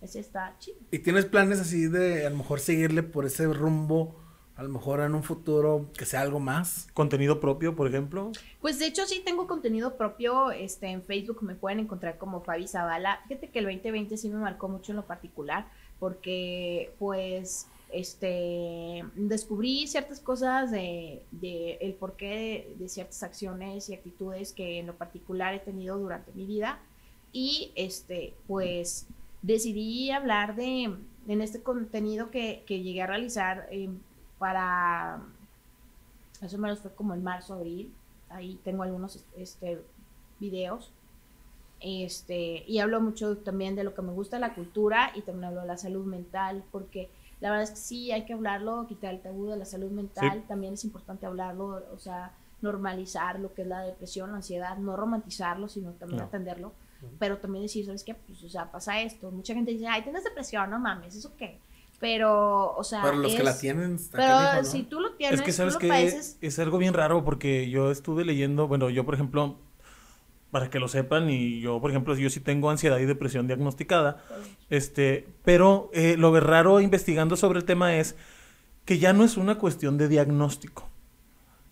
[0.00, 0.78] ese está chido.
[0.90, 4.23] ¿Y tienes planes así de a lo mejor seguirle por ese rumbo?
[4.56, 6.86] A lo mejor en un futuro que sea algo más.
[6.94, 8.30] Contenido propio, por ejemplo.
[8.60, 12.68] Pues de hecho sí tengo contenido propio, este, en Facebook me pueden encontrar como Fabi
[12.68, 13.20] Zavala.
[13.26, 15.66] Fíjate que el 2020 sí me marcó mucho en lo particular,
[15.98, 23.94] porque pues este descubrí ciertas cosas de, de el porqué de, de ciertas acciones y
[23.94, 26.78] actitudes que en lo particular he tenido durante mi vida.
[27.32, 29.08] Y este, pues
[29.42, 30.94] decidí hablar de
[31.26, 33.88] en este contenido que, que llegué a realizar eh,
[34.38, 35.20] para
[36.42, 37.92] eso menos fue como en marzo, abril.
[38.28, 39.82] Ahí tengo algunos este,
[40.40, 40.90] videos.
[41.80, 45.60] Este, y hablo mucho también de lo que me gusta la cultura y también hablo
[45.62, 47.10] de la salud mental, porque
[47.40, 50.44] la verdad es que sí hay que hablarlo, quitar el tabú de la salud mental.
[50.48, 52.32] También es importante hablarlo, o sea,
[52.62, 56.26] normalizar lo que es la depresión, la ansiedad, no romantizarlo, sino también No.
[56.26, 56.72] atenderlo.
[57.18, 58.14] Pero también decir, ¿sabes qué?
[58.14, 59.30] Pues, o sea, pasa esto.
[59.30, 61.60] Mucha gente dice, ay, tienes depresión, no mames, ¿eso qué?
[62.04, 63.00] Pero, o sea.
[63.00, 64.64] Para los que la tienen, está Pero canijo, ¿no?
[64.64, 67.70] si tú lo tienes, Es que sabes tú que padeces, es algo bien raro porque
[67.70, 69.56] yo estuve leyendo, bueno, yo por ejemplo,
[70.50, 74.22] para que lo sepan, y yo por ejemplo, yo sí tengo ansiedad y depresión diagnosticada,
[74.68, 78.16] este, pero eh, lo raro investigando sobre el tema es
[78.84, 80.86] que ya no es una cuestión de diagnóstico.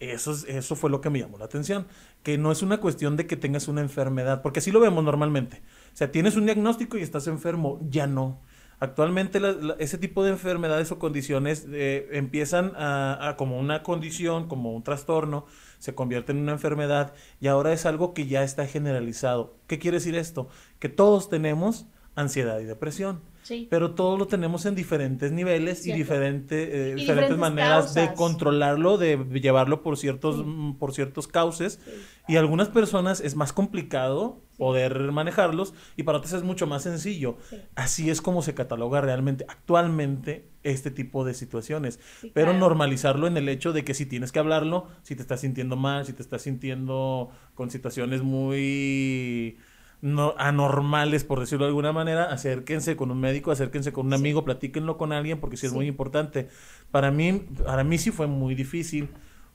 [0.00, 1.86] Eso, es- eso fue lo que me llamó la atención,
[2.22, 5.58] que no es una cuestión de que tengas una enfermedad, porque así lo vemos normalmente.
[5.92, 8.40] O sea, tienes un diagnóstico y estás enfermo, ya no.
[8.82, 13.82] Actualmente la- la- ese tipo de enfermedades o condiciones eh, empiezan a, a como una
[13.84, 15.46] condición, como un trastorno,
[15.78, 19.54] se convierte en una enfermedad y ahora es algo que ya está generalizado.
[19.68, 20.48] ¿Qué quiere decir esto?
[20.80, 23.20] Que todos tenemos ansiedad y depresión.
[23.42, 23.66] Sí.
[23.70, 28.14] Pero todos lo tenemos en diferentes niveles y, diferente, eh, Y diferentes diferentes maneras de
[28.14, 30.42] controlarlo, de llevarlo por ciertos, Sí.
[30.44, 31.80] mm, por ciertos cauces.
[31.84, 31.90] Sí.
[32.28, 37.36] Y algunas personas es más complicado poder manejarlos y para otras es mucho más sencillo.
[37.50, 37.56] Sí.
[37.74, 41.98] Así es como se cataloga realmente actualmente este tipo de situaciones.
[42.32, 42.58] Pero claro.
[42.60, 46.06] normalizarlo en el hecho de que si tienes que hablarlo, si te estás sintiendo mal,
[46.06, 49.58] si te estás sintiendo con situaciones muy
[50.02, 54.18] no, anormales, por decirlo de alguna manera, acérquense con un médico, acérquense con un Sí.
[54.18, 55.76] amigo, platíquenlo con alguien, porque sí es Sí.
[55.78, 56.48] muy importante.
[56.90, 59.08] Para mí, para mí sí fue muy difícil,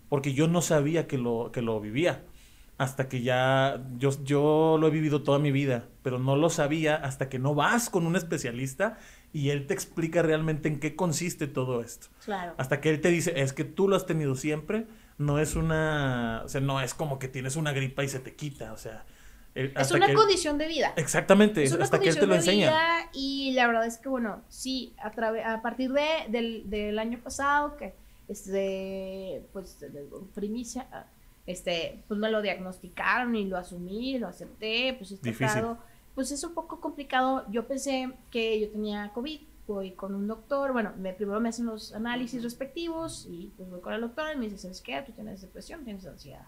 [0.10, 2.24] porque yo no sabía que lo, que lo vivía.
[2.78, 6.96] Hasta que ya, yo, yo lo he vivido toda mi vida, pero no lo sabía
[6.96, 9.00] hasta que no vas con un especialista
[9.34, 12.08] y él te explica realmente en qué consiste todo esto.
[12.24, 12.54] Claro.
[12.58, 14.86] Hasta que él te dice, es que tú lo has tenido siempre,
[15.18, 18.36] no es una, o sea, no es como que tienes una gripa y se te
[18.36, 19.06] quita, o sea,
[19.62, 20.94] él- Es una que condición de vida.
[20.96, 22.70] Exactamente, Es una hasta que él te condición lo de enseña.
[22.70, 25.08] vida y la verdad es que, bueno, sí, a,
[25.54, 27.94] a partir de, del, del año pasado, que
[28.28, 29.78] este, pues,
[30.36, 31.06] primicia, ah,
[31.46, 35.38] este, pues me lo diagnosticaron y lo asumí, lo acepté, pues he Difícil.
[35.48, 35.78] tratado,
[36.16, 37.46] pues es un poco complicado.
[37.50, 41.66] Yo pensé que yo tenía COVID, voy con un doctor, bueno, me, primero me hacen
[41.66, 45.02] los análisis respectivos y pues voy con el doctor y me dice, ¿sabes qué?
[45.06, 46.46] Tú tienes depresión, tienes ansiedad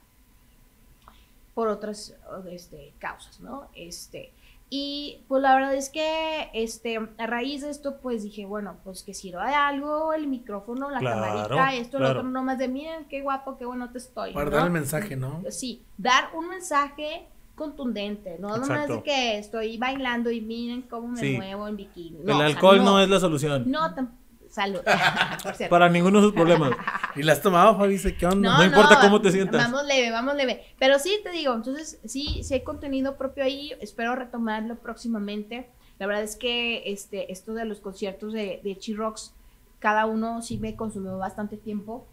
[1.59, 2.15] por otras
[2.49, 3.67] este, causas, ¿no?
[3.75, 4.31] Este,
[4.69, 9.03] y pues la verdad es que este, a raíz de esto, pues dije, bueno, pues
[9.03, 12.13] que sirva de algo el micrófono, la Claro, camarita, esto, claro.
[12.13, 14.31] lo otro, no más de miren qué guapo, qué bueno te estoy.
[14.31, 14.55] Para ¿no?
[14.55, 15.43] dar el mensaje, ¿no?
[15.49, 21.19] Sí, dar un mensaje contundente, no nomás de que estoy bailando y miren cómo me
[21.19, 21.35] Sí.
[21.35, 22.19] muevo en bikini.
[22.19, 23.01] el No, o sea, alcohol no.
[23.01, 23.69] es la solución.
[23.69, 24.11] No, tam-
[24.49, 24.81] salud.
[25.43, 25.69] por cierto.
[25.73, 26.71] Para ninguno de sus problemas.
[27.15, 27.93] ¿Y la has tomado, Fabi?
[27.93, 28.57] Dice, ¿Qué onda?
[28.57, 29.61] No importa cómo te sientas.
[29.71, 30.63] Vamos leve, vamos leve.
[30.79, 33.73] Pero sí, te digo, entonces sí, sí hay contenido propio ahí.
[33.81, 35.69] Espero retomarlo próximamente.
[35.99, 39.33] La verdad es que este, esto de los conciertos de, de Chi-Rocks,
[39.79, 42.05] cada uno sí me consumió bastante tiempo.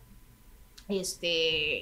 [0.88, 1.28] Este,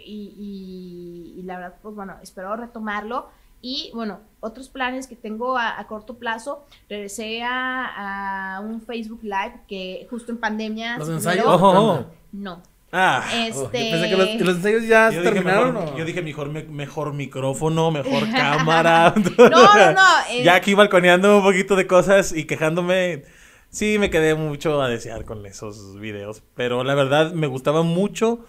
[0.04, 3.28] y, y- y la verdad, pues bueno, espero retomarlo.
[3.66, 9.20] Y bueno, otros planes que tengo a, a corto plazo, regresé a, a un Facebook
[9.22, 10.98] Live que justo en pandemia.
[10.98, 11.44] ¿Los ensayos?
[11.46, 12.06] generó- Ojo, ojo.
[12.32, 12.62] No.
[12.92, 13.24] Ah.
[13.24, 13.56] Oh, Este...
[13.56, 15.72] Yo pensé que los, que los ensayos ya Yo dije, terminaron.
[15.74, 15.96] mejor, ¿o?
[15.96, 19.14] yo dije mejor, me- mejor micrófono, mejor cámara.
[19.38, 20.00] No, no, no.
[20.30, 23.24] eh, Ya aquí balconeando un poquito de cosas y quejándome.
[23.70, 26.42] Sí, me quedé mucho a desear con esos videos.
[26.54, 28.44] Pero la verdad me gustaba mucho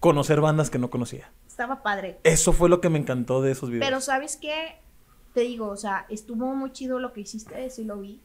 [0.00, 1.30] conocer bandas que no conocía.
[1.56, 2.18] Estaba padre.
[2.22, 3.86] Eso fue lo que me encantó de esos videos.
[3.86, 4.76] Pero ¿sabes qué?
[5.32, 8.20] Te digo, o sea, estuvo muy chido lo que hiciste, sí lo vi.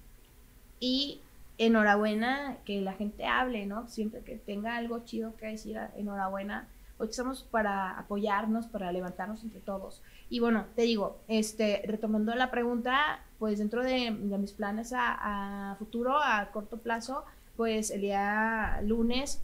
[0.82, 1.22] Y
[1.58, 3.88] enhorabuena que la gente hable, ¿no?
[3.88, 6.68] Siempre que tenga algo chido que decir, enhorabuena.
[6.98, 10.02] Hoy estamos para apoyarnos, para levantarnos entre todos.
[10.30, 15.72] Y bueno, te digo, este, retomando la pregunta, pues dentro de, de mis planes a,
[15.72, 17.24] a futuro, a corto plazo,
[17.56, 19.42] pues el día lunes,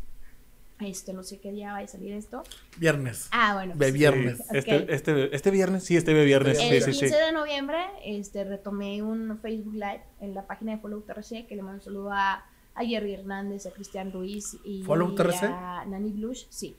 [0.80, 2.43] este, no sé qué día va a salir esto.
[2.78, 3.30] Viernes.
[3.32, 3.73] Ah, bueno.
[3.75, 4.38] De viernes.
[4.38, 6.59] Sí, este, este, este viernes, sí, este viernes.
[6.59, 7.25] El Sí, sí, 15 sí.
[7.25, 11.61] de noviembre este, retomé un Facebook Live en la página de Follow TRC que le
[11.63, 15.43] mando un saludo a, a Jerry Hernández, a Cristian Ruiz y ¿Follow TRC?
[15.45, 16.45] a Nani Blush.
[16.49, 16.75] Sí.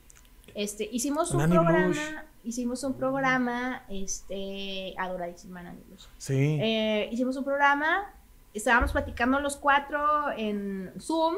[0.55, 1.99] Este, hicimos un Nani programa, Blush.
[2.45, 6.05] hicimos un programa, este, adoradísima Nani Blush.
[6.19, 6.59] Sí.
[6.61, 8.13] Eh, hicimos un programa,
[8.55, 11.37] estábamos platicando los cuatro en Zoom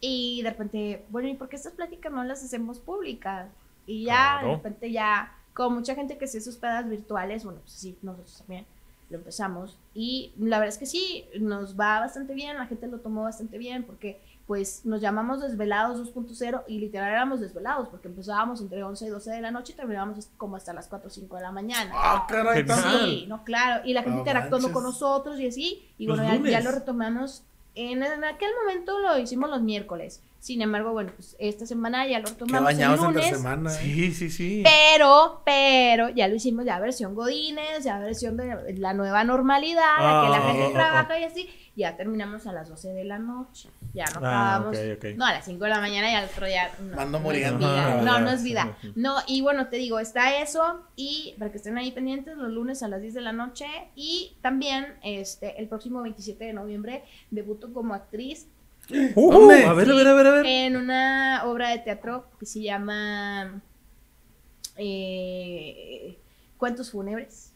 [0.00, 3.48] y de repente, bueno, ¿y por qué estas pláticas no las hacemos públicas?
[3.86, 4.48] Y ya, Claro.
[4.48, 8.38] de repente ya, con mucha gente que hace sus pedas virtuales, bueno, pues sí, nosotros
[8.38, 8.66] también
[9.10, 13.00] lo empezamos y la verdad es que sí, nos va bastante bien, la gente lo
[13.00, 18.60] tomó bastante bien porque pues nos llamamos Desvelados 2.0 y literal éramos desvelados porque empezábamos
[18.60, 21.36] entre 11 y 12 de la noche y terminábamos como hasta las 4 o 5
[21.36, 21.92] de la mañana.
[21.94, 22.64] Ah, caray.
[22.68, 23.82] Sí, no, claro.
[23.84, 24.68] Y la gente manches.
[24.72, 25.88] con nosotros y así.
[25.98, 27.44] Y bueno, ya, ya lo retomamos.
[27.74, 30.22] En, en aquel momento lo hicimos los miércoles.
[30.40, 33.36] Sin embargo, bueno, pues esta semana ya lo Que retomamos el bañados entre lunes.
[33.36, 33.74] semana.
[33.74, 33.78] ¿eh?
[33.82, 34.62] Sí, sí, sí.
[34.64, 40.22] Pero, pero, ya lo hicimos ya versión Godines, ya versión de la nueva normalidad, la
[40.24, 41.50] que la Ah, gente ah, ah, trabaja y así.
[41.76, 43.70] Ya terminamos a las 12 de la noche.
[43.94, 44.76] Ya no Ah, acabamos.
[45.16, 46.70] No, a las 5 de la mañana y al otro ya.
[46.80, 47.66] No, Mando no muriendo.
[47.66, 47.86] es vida.
[47.88, 48.76] Ajá, No, no es vida.
[48.96, 50.82] No, y bueno, te digo, está eso.
[50.96, 53.66] Y para que estén ahí pendientes, los lunes a las 10 de la noche.
[53.94, 58.46] Y también este, el próximo 27 de noviembre debuto como actriz
[59.14, 59.64] Uh, ¿Dónde?
[59.66, 60.46] a ver, a ver, a ver, a ver.
[60.46, 63.60] en una obra de teatro que se llama
[64.76, 66.18] eh,
[66.56, 67.49] Cuentos Fúnebres,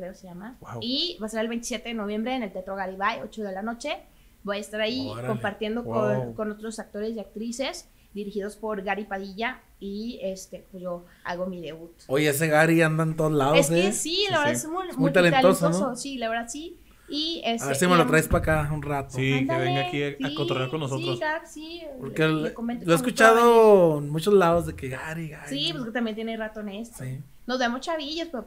[0.00, 0.56] creo se llama.
[0.60, 0.78] Wow.
[0.80, 3.62] Y va a ser el 27 de noviembre en el Teatro Garibay, 8 de la
[3.62, 3.98] noche.
[4.42, 5.28] Voy a estar ahí Órale.
[5.28, 5.94] compartiendo Wow.
[5.94, 11.46] con, con otros actores y actrices dirigidos por Gary Padilla y este pues yo hago
[11.46, 11.92] mi debut.
[12.08, 13.92] Oye, ese Gary anda en todos lados, es que ¿eh?
[13.92, 14.66] sí, la Sí, verdad sí.
[14.66, 15.94] es muy, Es muy talentoso, ¿no?
[15.96, 16.80] Sí, la verdad sí.
[17.12, 19.10] Y este, A ver si me lo am- traes para acá un rato.
[19.16, 21.18] Sí, que Ándale, venga aquí a, a sí, cotorrear con Sí, nosotros.
[21.18, 21.82] claro, que sí.
[22.00, 25.28] Porque le- el- le comento lo he a escuchado en muchos lados de que Gary,
[25.28, 25.48] Gary.
[25.48, 27.02] Sí, pues que también tiene rato en esto.
[27.04, 27.20] Sí.
[27.46, 28.46] Nos vemos chavillos, pero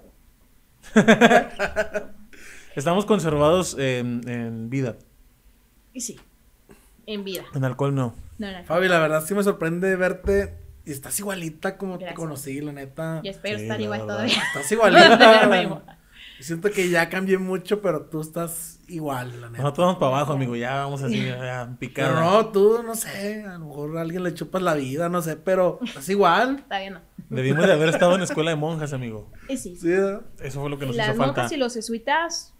[2.76, 4.98] Estamos conservados en, en vida.
[5.94, 6.20] y sí,
[7.06, 7.44] en vida.
[7.54, 8.16] En alcohol no.
[8.40, 8.66] No, no, no.
[8.66, 10.56] Fabi, la verdad sí me sorprende verte
[10.86, 13.22] y estás igualita como te conocí, la neta.
[13.24, 14.16] Y espero Sí, estar la igual verdad.
[14.16, 14.44] todavía.
[14.48, 16.00] Estás igualita.
[16.44, 19.64] Siento que ya cambié mucho, pero tú estás igual, la neta.
[19.64, 20.56] Nosotros vamos para abajo, amigo.
[20.56, 22.10] Ya vamos así, ya picar.
[22.14, 25.22] Pero no, tú, no sé, a lo mejor a alguien le chupas la vida, no
[25.22, 26.58] sé, pero estás igual.
[26.60, 27.02] Está bien, no.
[27.30, 29.32] Debimos de haber estado en escuela de monjas, amigo.
[29.50, 29.76] Y sí.
[29.76, 29.90] Sí.
[30.42, 31.42] Eso fue lo que nos Las hizo falta.
[31.42, 32.54] monjas y los jesuitas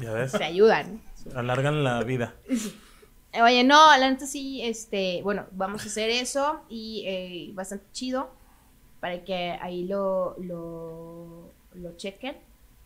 [0.00, 0.32] Ya ves.
[0.32, 1.02] te ayudan.
[1.34, 2.34] Alargan la vida.
[3.32, 7.84] Eh, Oye, no, la neta sí, este, bueno, vamos a hacer eso y eh, bastante
[7.92, 8.30] chido
[9.00, 12.36] para que ahí lo, lo, lo chequen.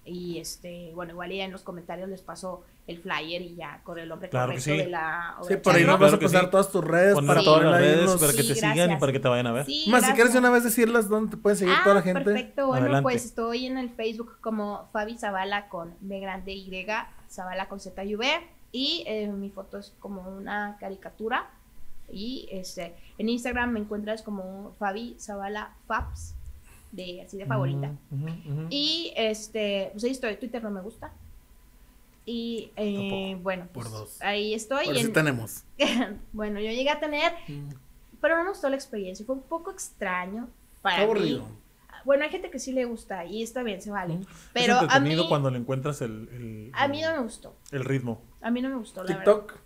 [0.04, 3.96] Y este, bueno, igual ya en los comentarios les paso el flyer y ya con
[4.00, 4.76] el nombre Claro que correcto sí.
[4.78, 6.50] de la Sí, obra por ahí nos Claro vas a pasar sí.
[6.50, 7.46] todas tus redes Poner para Sí.
[7.46, 9.64] todas las redes para que Sí, te sigan y para que te vayan a ver.
[9.66, 12.04] Sí, Más, si quieres de una vez decirlas dónde te pueden seguir toda la Ah,
[12.04, 12.24] gente.
[12.24, 13.02] Perfecto, bueno, Adelante.
[13.04, 16.86] pues estoy en el Facebook como Fabi Zavala con B grande Y,
[17.30, 18.26] Zavala con Z y V,
[18.72, 21.48] y eh, mi foto es como una caricatura.
[22.10, 26.34] Y este, en Instagram me encuentras como Fabi Zavala Fabs,
[26.92, 27.90] de, así de favorita.
[28.70, 31.12] Y este, pues ahí estoy, Twitter no me gusta.
[32.24, 34.22] Y eh, bueno, Por pues, dos.
[34.22, 34.84] ahí estoy.
[34.86, 35.64] Por y en- tenemos.
[36.32, 37.70] bueno, yo llegué a tener, Mm,
[38.20, 40.48] pero no me gustó la experiencia, fue un poco extraño
[40.82, 41.40] para Qué aburrido.
[41.46, 41.52] mí.
[42.04, 44.14] Bueno, hay gente que sí le gusta y está bien, se vale.
[44.14, 47.56] Es Pero a mí, entretenido cuando le encuentras el, el, a mí no me gustó.
[47.70, 48.20] el ritmo.
[48.40, 49.24] A mí no me gustó, la verdad.
[49.24, 49.56] TikTok,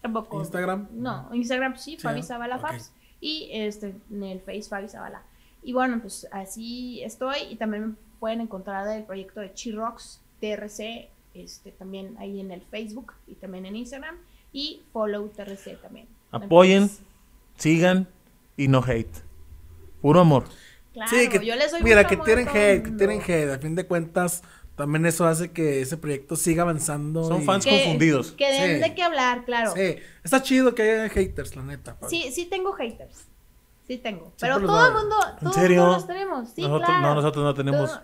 [0.00, 0.40] Tampoco.
[0.40, 0.88] Instagram.
[0.92, 2.62] No, Instagram sí, Sí, Fabi Zavala ok.
[2.62, 2.92] Fabs.
[3.20, 5.22] Y este, en el Face Fabi Zavala.
[5.62, 7.36] Y bueno, pues así estoy.
[7.50, 12.62] Y también me pueden encontrar el proyecto de Chirox TRC, este, también ahí en el
[12.62, 14.16] Facebook y también en Instagram.
[14.52, 16.06] Y Follow TRC también.
[16.30, 17.04] Apoyen, Entonces,
[17.56, 18.08] sigan
[18.56, 19.16] y no hate.
[20.00, 20.44] Puro amor.
[20.92, 23.50] claro, sí, que, yo les doy mira, que tienen hate, que tienen hate.
[23.50, 24.42] A fin de cuentas,
[24.76, 27.24] también eso hace que ese proyecto siga avanzando.
[27.24, 28.32] Son y- fans Que- confundidos.
[28.32, 28.88] Que den Sí.
[28.88, 29.72] de qué hablar, claro.
[29.74, 31.96] Sí, está chido que haya haters, la neta.
[32.08, 33.26] Sí, sí tengo haters.
[33.86, 34.32] Sí tengo.
[34.36, 35.80] Siempre Pero todo a el mundo, todo el serio?
[35.82, 36.48] mundo los tenemos.
[36.54, 37.02] Sí, nosotros, claro.
[37.02, 37.90] No, nosotros no tenemos.
[37.90, 38.02] Todo-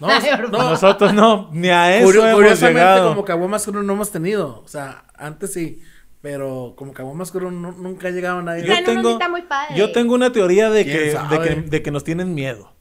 [0.00, 0.70] No, Ay, no.
[0.70, 3.08] Nosotros no, ni a eso Curio- hemos curiosamente, llegado.
[3.10, 4.60] como Caguamas Crew no hemos tenido.
[4.64, 5.80] O sea, antes sí.
[6.22, 8.64] Pero como Caguamas Crew no- nunca ha llegado nadie.
[8.64, 9.76] Traen una ondita muy padre.
[9.76, 12.74] yo tengo una teoría de ¿Quién que, de, que, de que nos tienen miedo.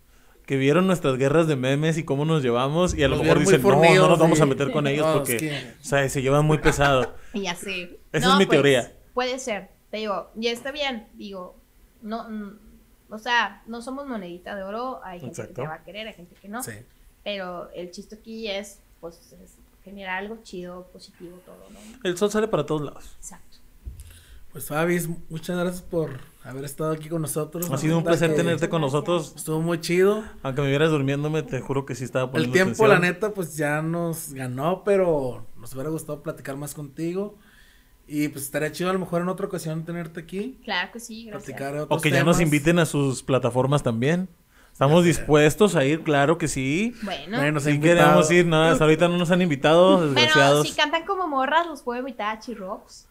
[0.45, 3.38] Que vieron nuestras guerras de memes y cómo nos llevamos y a lo Nos mejor
[3.38, 5.36] vieron muy dicen, no, no fornidos nos vamos y- a meter con ellos No, porque
[5.36, 7.16] es que- o sea, se llevan muy pesado.
[7.34, 7.99] Y ya sé.
[8.12, 8.91] Esa es mi teoría.
[9.14, 9.70] Puede ser.
[9.91, 11.07] Te digo, ya está bien.
[11.14, 11.59] Digo,
[12.01, 12.59] no, mm,
[13.09, 15.01] o sea, no somos monedita de oro.
[15.03, 15.53] Hay gente Exacto.
[15.55, 16.61] que te va a querer, hay gente que no.
[16.63, 16.73] Sí.
[17.23, 21.79] Pero el chiste aquí es, pues, es generar algo chido, positivo, todo, ¿no?
[22.03, 23.15] El sol sale para todos lados.
[23.17, 23.57] Exacto.
[24.51, 27.69] Pues Fabis, muchas gracias por haber estado aquí con nosotros.
[27.71, 29.33] Ha sido un placer tenerte con nosotros.
[29.35, 30.23] Estuvo muy chido.
[30.41, 32.89] Aunque me vieras durmiéndome, te juro que sí estaba El poniendo tiempo, atención.
[32.89, 37.37] la neta, pues ya nos ganó, pero nos hubiera gustado platicar más contigo.
[38.12, 40.60] Y pues estaría chido a lo mejor en otra ocasión tenerte aquí.
[40.64, 41.62] Claro que sí, gracias.
[41.89, 44.28] O que ya nos inviten a sus plataformas también.
[44.72, 46.95] Estamos dispuestos a ir, claro que sí.
[47.01, 47.82] Bueno, invitado.
[47.82, 50.70] queremos ir, no, hasta ahorita no nos han invitado, bueno, desgraciados.
[50.70, 53.09] si cantan como morras, los puedo invitar a Chirox.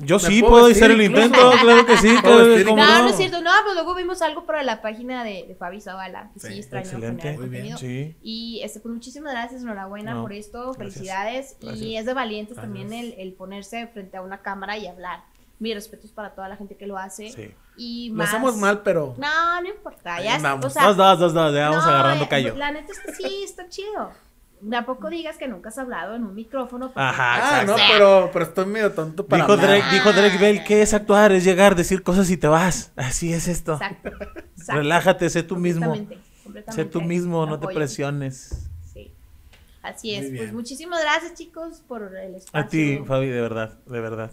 [0.00, 1.26] Yo sí puedo hacer el incluso.
[1.26, 3.02] intento, claro que sí, Puedo claro No, no.
[3.04, 3.40] no es cierto.
[3.42, 6.30] No, pues luego vimos algo para la página de, de Fabi Zavala.
[6.34, 7.36] Que sí, Sí, extraño excelente.
[7.38, 7.76] Muy bien.
[7.78, 8.16] Sí.
[8.22, 10.76] Y este, pues muchísimas gracias, enhorabuena No, por esto, gracias.
[10.94, 11.56] felicidades.
[11.60, 12.00] Y Gracias.
[12.00, 12.72] es de valientes Gracias.
[12.74, 15.24] también el, el ponerse frente a una cámara y hablar.
[15.60, 17.32] Mis respetos para toda la gente que lo hace.
[17.32, 17.50] Sí.
[17.76, 18.28] Y Lo más...
[18.28, 20.22] hacemos mal, pero No, no importa.
[20.22, 22.54] Ya, o sea, Dos, dos, dos, dos, ya vamos no, agarrando eh, callo.
[22.56, 24.12] La neta es que sí, está chido.
[24.70, 26.92] Tampoco digas que nunca has hablado en un micrófono.
[26.94, 27.72] Ajá, Ah, exacto.
[27.76, 29.68] no, pero, pero estoy medio tonto para Dijo hablar.
[29.70, 31.32] Drake, dijo Drake Bell, ¿qué es actuar?
[31.32, 32.92] Es llegar, decir cosas y te vas.
[32.96, 33.74] Así es esto.
[33.74, 34.08] Exacto.
[34.08, 34.72] exacto.
[34.74, 35.86] Relájate, sé tú mismo.
[36.44, 38.68] Completamente, Sé tú mismo, no te presiones.
[38.92, 39.12] Sí.
[39.82, 40.30] Así es.
[40.36, 42.60] Pues muchísimas gracias, chicos, por el espacio.
[42.60, 44.30] A ti, Fabi, de verdad, de verdad.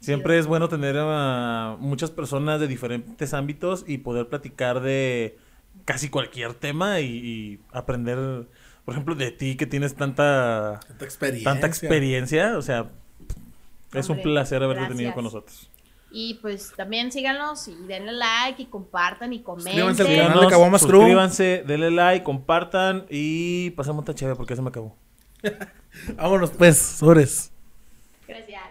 [0.00, 5.38] Siempre es bueno tener a muchas personas de diferentes ámbitos y poder platicar de
[5.84, 8.46] casi cualquier tema y, y aprender,
[8.84, 11.50] por ejemplo, de ti que tienes tanta, Tanta experiencia.
[11.52, 12.58] tanta experiencia.
[12.58, 12.86] O sea,
[13.92, 14.96] es un placer haberte gracias.
[14.96, 15.68] tenido con nosotros.
[16.12, 19.72] Y pues también síganos y denle like y compartan y comenten.
[19.74, 20.92] Suscríbanse al canal de Caguamas Crew.
[21.00, 24.96] suscríbanse, denle like, compartan y pasemos otra chévere porque ya se me acabó.
[26.16, 27.52] Vámonos pues, sobres.
[28.26, 28.69] Gracias.